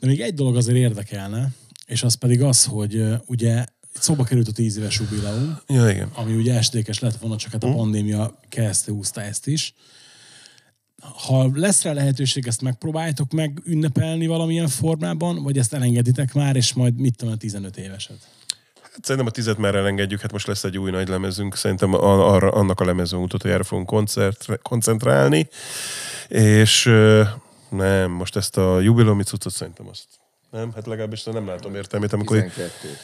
[0.00, 1.48] De még egy dolog azért érdekelne,
[1.86, 6.10] és az pedig az, hogy ugye itt szóba került a tíz éves jubileum, Ja, igen.
[6.14, 9.74] ami ugye estékes lett volna, csak hát a pandémia keresztül húzta ezt is.
[11.00, 16.72] Ha lesz rá lehetőség, ezt megpróbáljátok meg ünnepelni valamilyen formában, vagy ezt elengeditek már, és
[16.72, 18.28] majd mit tudom, a 15 éveset?
[19.02, 22.80] Szerintem a tizet már elengedjük, hát most lesz egy új nagy lemezünk, szerintem arra, annak
[22.80, 25.48] a lemezön mutatójára fogunk koncert, koncentrálni,
[26.28, 26.90] és
[27.68, 30.04] nem, most ezt a jubileumi cuccot szerintem azt
[30.50, 32.36] nem, hát legalábbis nem látom értelmét, amikor...
[32.36, 32.48] 12-t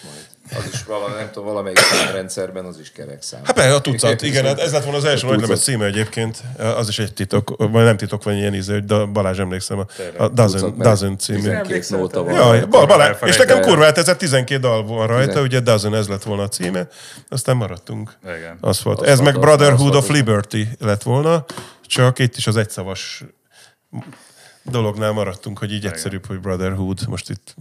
[0.05, 0.65] majd.
[0.65, 1.79] Az is valami, nem tudom, valamelyik
[2.12, 3.41] rendszerben az is kerek szám.
[3.45, 5.75] Hát persze, a tucat, igen, hát ez lett volna az első A nagy lemez tucat.
[5.75, 6.43] címe egyébként.
[6.59, 9.87] Az is egy titok, vagy nem titok, vagy ilyen íző, hogy da- Balázs emlékszem, a,
[10.17, 11.41] a Dozen, Dozen című.
[11.41, 12.35] 12 nóta van.
[12.35, 16.23] Jaj, Bal, Balázs, és nekem kurva ez 12 dal van rajta, ugye Dozen ez lett
[16.23, 16.89] volna a címe,
[17.29, 18.17] aztán maradtunk.
[18.25, 18.59] Igen.
[18.61, 19.03] Az volt.
[19.03, 20.09] Ez meg Brotherhood of.
[20.09, 21.45] Liberty lett volna,
[21.87, 23.25] csak itt is az egyszavas
[24.65, 27.09] dolognál maradtunk, hogy így egyszerűbb, hogy Brotherhood.
[27.09, 27.55] Most itt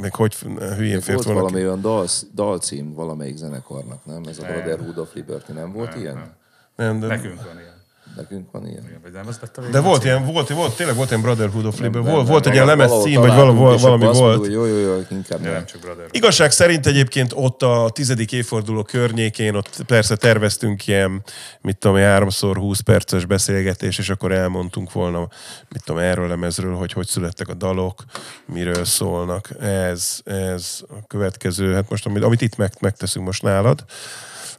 [0.00, 4.22] még hogy hülyén fért volna valami olyan dal, dalcím valamelyik zenekarnak, nem?
[4.28, 6.34] Ez a Brotherhood of Liberty nem volt ilyen?
[6.76, 7.75] Nem, de, Nekünk van ilyen.
[8.16, 9.00] Nekünk van ilyen.
[9.02, 11.78] Vagy nem az lett a de volt ilyen, volt, volt, tényleg volt ilyen Brotherhood of.
[11.78, 14.38] Nem, Volt, nem, volt egy nem, ilyen lemez cím, vagy valami, valami volt.
[14.38, 15.52] hogy Jó, jó, jó, inkább nem.
[15.52, 15.80] nem csak.
[16.10, 21.22] Igazság szerint egyébként ott a tizedik évforduló környékén, ott persze terveztünk ilyen,
[21.60, 25.28] mit tudom, 3x20 perces beszélgetés, és akkor elmondtunk volna,
[25.68, 28.04] mit tudom, erről lemezről, hogy hogy születtek a dalok,
[28.46, 29.48] miről szólnak.
[29.60, 33.84] Ez, ez a következő, hát most amit, amit itt meg, megteszünk most nálad.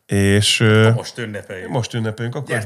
[0.08, 1.70] És ö, Most ünnepeljük.
[1.70, 2.66] most ünnepünk, akkor...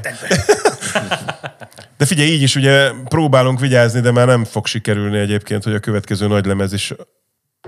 [1.96, 5.80] De figyelj, így is ugye próbálunk vigyázni, de már nem fog sikerülni egyébként, hogy a
[5.80, 6.94] következő nagy lemez is,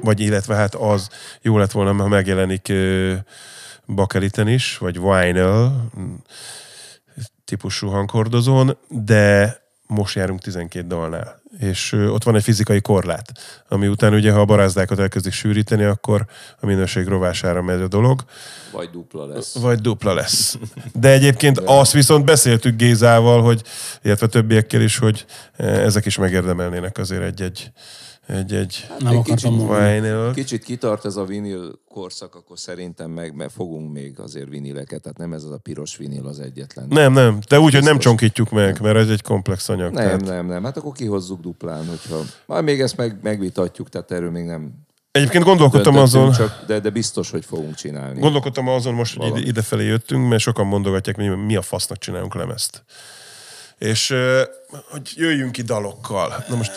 [0.00, 1.08] vagy illetve hát az
[1.42, 2.72] jó lett volna, ha megjelenik
[3.86, 6.14] bakeliten is, vagy vinyl mm,
[7.44, 9.56] típusú hanghordozón, de
[9.94, 11.42] most járunk 12 dalnál.
[11.58, 13.32] És ott van egy fizikai korlát,
[13.68, 16.26] ami után ugye, ha a barázdákat elkezdik sűríteni, akkor
[16.60, 18.24] a minőség rovására megy a dolog.
[18.72, 19.54] Vagy dupla lesz.
[19.54, 20.58] Vagy dupla lesz.
[20.92, 23.62] De egyébként azt viszont beszéltük Gézával, hogy,
[24.02, 25.24] illetve többiekkel is, hogy
[25.56, 27.72] eh, ezek is megérdemelnének azért egy-egy
[28.26, 30.32] egy-egy Nem Egy kicsit- vinyl.
[30.34, 35.18] Kicsit kitart ez a vinil korszak, akkor szerintem meg, meg fogunk még azért vinileket, tehát
[35.18, 36.86] nem ez az a piros vinil az egyetlen.
[36.88, 37.38] Nem, nem.
[37.48, 39.92] De úgy, hogy nem csonkítjuk meg, mert ez egy komplex anyag.
[39.92, 40.64] Nem, tehát- nem, nem.
[40.64, 42.20] Hát akkor kihozzuk duplán, hogyha...
[42.46, 44.72] Majd még ezt meg, megvitatjuk, tehát erről még nem
[45.10, 48.20] Egyébként gondolkodtam azon, csak, de, de biztos, hogy fogunk csinálni.
[48.20, 49.40] gondolkodtam azon most, hogy Valami.
[49.40, 52.84] ide, idefelé jöttünk, mert sokan mondogatják, hogy mi a fasznak csinálunk lemezt.
[53.84, 54.14] És
[54.90, 56.44] hogy jöjjünk ki dalokkal.
[56.48, 56.72] Na most,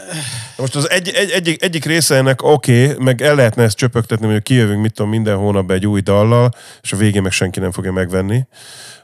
[0.56, 3.78] na most az egy, egy, egyik, egyik része ennek oké, okay, meg el lehetne ezt
[3.78, 6.52] csöpögtetni, hogy kijövünk, mit tudom, minden hónapban egy új dallal,
[6.82, 8.48] és a végén meg senki nem fogja megvenni.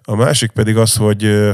[0.01, 1.51] A másik pedig az, hogy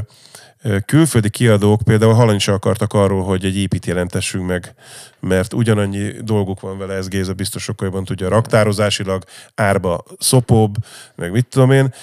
[0.86, 4.74] külföldi kiadók például hallani se akartak arról, hogy egy épít jelentessünk meg,
[5.20, 9.24] mert ugyanannyi dolguk van vele, ez Géza biztos sokkal jobban tudja, raktározásilag,
[9.56, 10.76] árba szopóbb,
[11.16, 11.94] meg mit tudom én.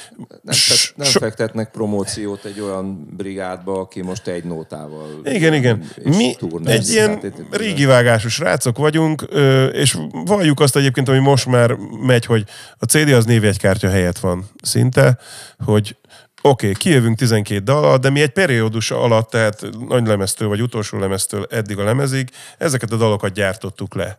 [0.43, 5.21] Nem, fe, nem so- fektetnek promóciót egy olyan brigádba, aki most egy nótával...
[5.25, 5.85] Igen, igen.
[6.05, 9.27] Mi egy ilyen itt- régi vágásos rácok vagyunk,
[9.73, 11.77] és valljuk azt egyébként, ami most már
[12.07, 12.45] megy, hogy
[12.79, 15.19] a CD az névjegykártya helyett van szinte,
[15.65, 15.97] hogy
[16.43, 20.99] oké, okay, kijövünk 12 dal, de mi egy periódus alatt, tehát nagy lemeztől vagy utolsó
[20.99, 24.18] lemeztől eddig a lemezig, ezeket a dalokat gyártottuk le.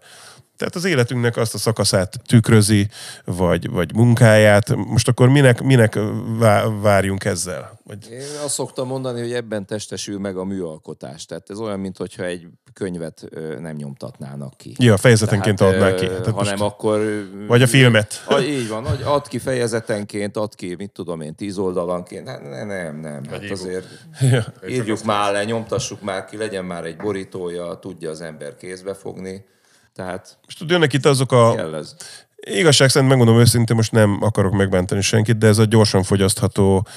[0.58, 2.88] Tehát az életünknek azt a szakaszát tükrözi,
[3.26, 4.76] vagy, vagy munkáját.
[4.76, 5.99] Most akkor minek, minek
[6.39, 7.80] vá- várjunk ezzel?
[7.84, 11.26] Vagy Én azt szoktam mondani, hogy ebben testesül meg a műalkotás.
[11.26, 13.30] Tehát ez olyan, mintha egy könyvet
[13.60, 14.74] nem nyomtatnának ki.
[14.78, 16.05] Ja, fejezetenként Tehát, adnák ki.
[16.08, 17.26] Tehát hanem most- akkor...
[17.47, 18.24] Vagy a filmet.
[18.28, 22.28] A, így van, hogy add ki fejezetenként, add ki, mit tudom én, tíz oldalanként.
[22.28, 23.24] Hát nem, nem, nem.
[23.26, 23.51] Hát e-book.
[23.51, 23.86] azért
[24.32, 24.45] Ja.
[24.68, 29.45] írjuk már le, nyomtassuk már ki, legyen már egy borítója, tudja az ember kézbe fogni.
[29.98, 31.54] Tehát Most tudod, jönnek itt azok a...
[31.56, 31.95] kell ez.
[32.36, 36.88] Igazság szerint megmondom őszintén, most nem akarok megbántani senkit, de ez a gyorsan fogyasztható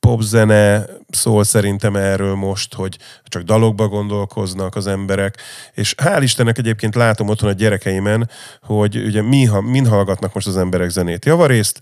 [0.00, 5.36] popzene szól szerintem erről most, hogy csak dalokba gondolkoznak az emberek,
[5.72, 8.30] és hál' Istennek egyébként látom otthon a gyerekeimen,
[8.62, 11.24] hogy ugye mi, min hallgatnak most az emberek zenét.
[11.24, 11.80] Javarészt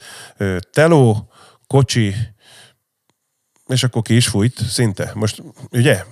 [0.73, 1.29] teló,
[1.67, 2.15] kocsi,
[3.67, 5.11] és akkor ki is fújt, szinte.
[5.15, 6.05] Most, ugye?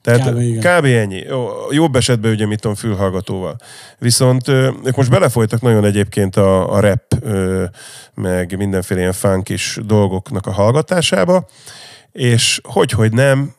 [0.00, 0.40] Tehát Kb.
[0.40, 0.78] igen.
[0.78, 1.24] kb ennyi.
[1.70, 3.56] Jobb esetben ugye mit tudom, fülhallgatóval.
[3.98, 7.14] Viszont ők most belefolytak nagyon egyébként a, a rap,
[8.14, 11.48] meg mindenféle ilyen funk is dolgoknak a hallgatásába,
[12.12, 13.54] és hogy-hogy nem,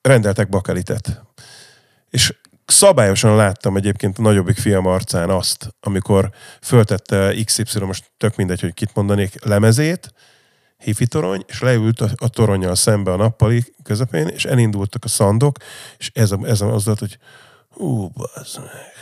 [0.00, 1.22] rendeltek bakelitet.
[2.10, 2.34] És
[2.66, 6.30] szabályosan láttam egyébként a nagyobbik fiam arcán azt, amikor
[6.62, 10.12] föltette XY, most tök mindegy, hogy kit mondanék, lemezét,
[10.80, 15.56] hifi torony, és leült a, a toronnyal szembe a nappali közepén, és elindultak a szandok,
[15.98, 17.18] és ez, a, ez az volt, hogy
[17.70, 18.99] hú, bazd meg.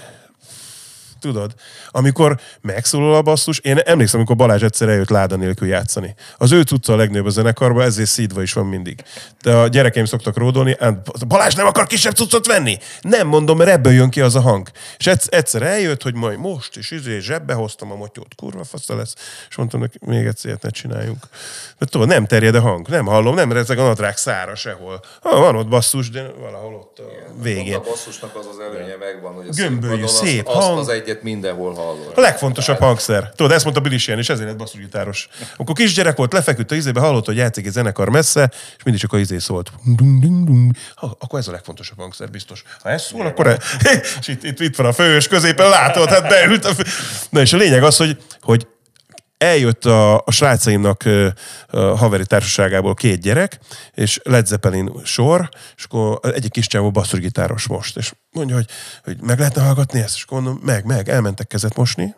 [1.21, 1.55] Tudod?
[1.91, 6.15] Amikor megszólal a basszus, én emlékszem, amikor Balázs egyszer eljött láda nélkül játszani.
[6.37, 9.03] Az ő tudta a legnagyobb a zenekarban, ezért szídva is van mindig.
[9.43, 12.79] De a gyerekeim szoktak ródolni, "Át, Balázs nem akar kisebb cuccot venni?
[13.01, 14.69] Nem mondom, mert ebből jön ki az a hang.
[14.99, 19.15] És egyszer, eljött, hogy majd most is izé, zsebbe hoztam a motyót, kurva fasza lesz.
[19.49, 21.25] És mondtam neki, még egyszer ilyet ne csináljunk.
[21.79, 25.01] De tudod, nem terjed a hang, nem hallom, nem rezeg a nadrág szára sehol.
[25.21, 27.03] Ha, van ott basszus, de valahol ott a
[27.43, 27.75] végén.
[27.75, 30.79] A basszusnak az az előnye megvan, hogy a Gömbölyű, szép azt hang.
[30.79, 32.13] az egyet mindenhol hallod.
[32.15, 33.33] A legfontosabb hangszer.
[33.37, 35.29] Tudod, ezt mondta Billy Sheehan, és ezért lett basszusgitáros.
[35.57, 39.13] Akkor kisgyerek volt, lefeküdt a izébe, hallott, hogy játszik egy zenekar messze, és mindig csak
[39.13, 39.73] a izé szólt.
[39.97, 40.77] Dung.
[40.95, 42.63] Ha, akkor ez a legfontosabb hangszer, biztos.
[42.83, 43.47] Ha ez szól, akkor...
[43.47, 43.59] E...
[44.21, 46.83] és itt, itt, itt, van a fős középen, látod, hát beült a fő...
[47.31, 48.67] Na és a lényeg az, hogy, hogy
[49.39, 51.05] eljött a, a srácaimnak
[51.67, 53.59] a haveri társaságából két gyerek,
[53.95, 58.69] és Led Zeppelin sor, és akkor egyik kis csávó basszusgitáros most, és mondja, hogy,
[59.05, 62.15] hogy meg lehetne hallgatni ezt, és akkor mondom, meg, meg, elmentek kezet mosni,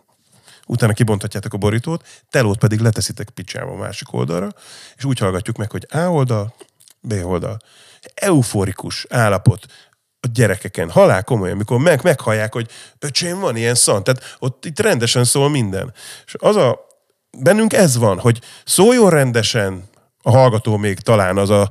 [0.67, 4.49] utána kibontatjátok a borítót, telót pedig leteszitek picsába a másik oldalra,
[4.97, 6.55] és úgy hallgatjuk meg, hogy A oldal,
[7.01, 7.57] B oldal.
[8.15, 9.67] Euforikus állapot
[10.21, 14.05] a gyerekeken, halál komolyan, amikor meg, meghallják, hogy öcsém, van ilyen szant.
[14.05, 15.93] Tehát ott itt rendesen szól minden.
[16.27, 16.89] És az a,
[17.39, 19.89] bennünk ez van, hogy szóljon rendesen,
[20.23, 21.71] a hallgató még talán az a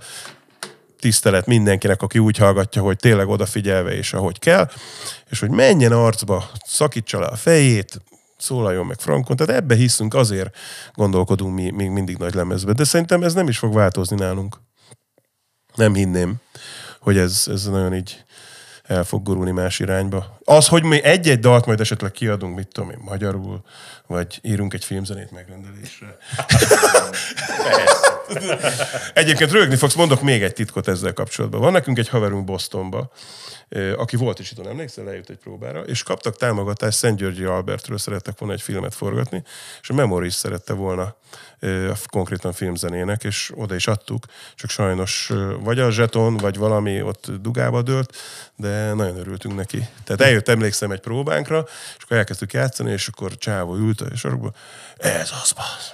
[0.99, 4.69] tisztelet mindenkinek, aki úgy hallgatja, hogy tényleg odafigyelve és ahogy kell,
[5.29, 8.01] és hogy menjen arcba, szakítsa le a fejét,
[8.37, 9.35] szólaljon meg frankon.
[9.35, 10.55] Tehát ebbe hiszünk, azért
[10.93, 12.73] gondolkodunk mi még mindig nagy lemezbe.
[12.73, 14.57] De szerintem ez nem is fog változni nálunk.
[15.75, 16.35] Nem hinném,
[16.99, 18.23] hogy ez, ez nagyon így
[18.83, 20.38] el fog gurulni más irányba.
[20.49, 23.61] Az, hogy mi egy-egy dalt majd esetleg kiadunk, mit tudom én, magyarul,
[24.07, 26.17] vagy írunk egy filmzenét megrendelésre.
[29.13, 31.61] Egyébként rögni fogsz, mondok még egy titkot ezzel kapcsolatban.
[31.61, 33.11] Van nekünk egy haverunk Bostonba,
[33.95, 38.39] aki volt is itt, emlékszel, lejött egy próbára, és kaptak támogatást, Szent Györgyi Albertről szerettek
[38.39, 39.43] volna egy filmet forgatni,
[39.81, 41.15] és a Memories szerette volna
[42.05, 44.25] konkrétan filmzenének, és oda is adtuk,
[44.55, 48.15] csak sajnos vagy a zseton, vagy valami ott dugába dőlt,
[48.55, 49.87] de nagyon örültünk neki.
[50.03, 51.65] Tehát eljött, emlékszem, egy próbánkra,
[51.97, 54.53] és akkor elkezdtük játszani, és akkor Csávó ült a sarokba,
[54.97, 55.91] ez az, basz,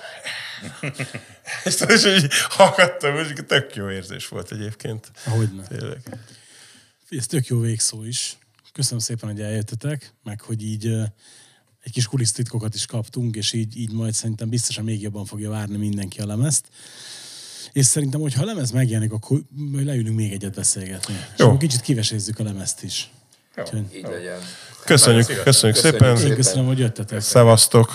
[1.64, 5.12] és és így hallgattam, és tök jó érzés volt egyébként.
[5.24, 5.64] Hogyne.
[5.64, 6.20] Tényleg.
[7.10, 8.38] Ez tök jó végszó is.
[8.74, 10.86] Köszönöm szépen, hogy eljöttetek, meg hogy így
[11.82, 15.78] egy kis kulisztitkokat is kaptunk, és így, így majd szerintem biztosan még jobban fogja várni
[15.78, 16.68] mindenki a lemezt.
[17.72, 21.14] És szerintem, hogy ha a lemez megjelenik, akkor majd leülünk még egyet beszélgetni.
[21.14, 21.46] És Jó.
[21.46, 23.10] akkor kicsit kivesézzük a lemezt is.
[23.58, 24.40] Úgyhogy Így legyen.
[24.86, 26.18] Köszönjük, köszönjük Köszönjük szépen.
[26.18, 27.22] én köszönöm, hogy jöttetek.
[27.22, 27.92] Szevasztok.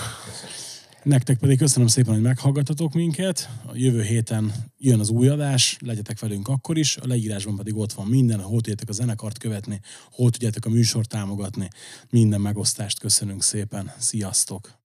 [1.03, 3.49] Nektek pedig köszönöm szépen, hogy meghallgatatok minket.
[3.67, 6.97] A jövő héten jön az új adás, legyetek velünk akkor is.
[6.97, 9.81] A leírásban pedig ott van minden, hol tudjátok a zenekart követni,
[10.11, 11.69] hol tudjátok a műsort támogatni.
[12.11, 13.93] Minden megosztást köszönünk szépen.
[13.99, 14.80] Sziasztok!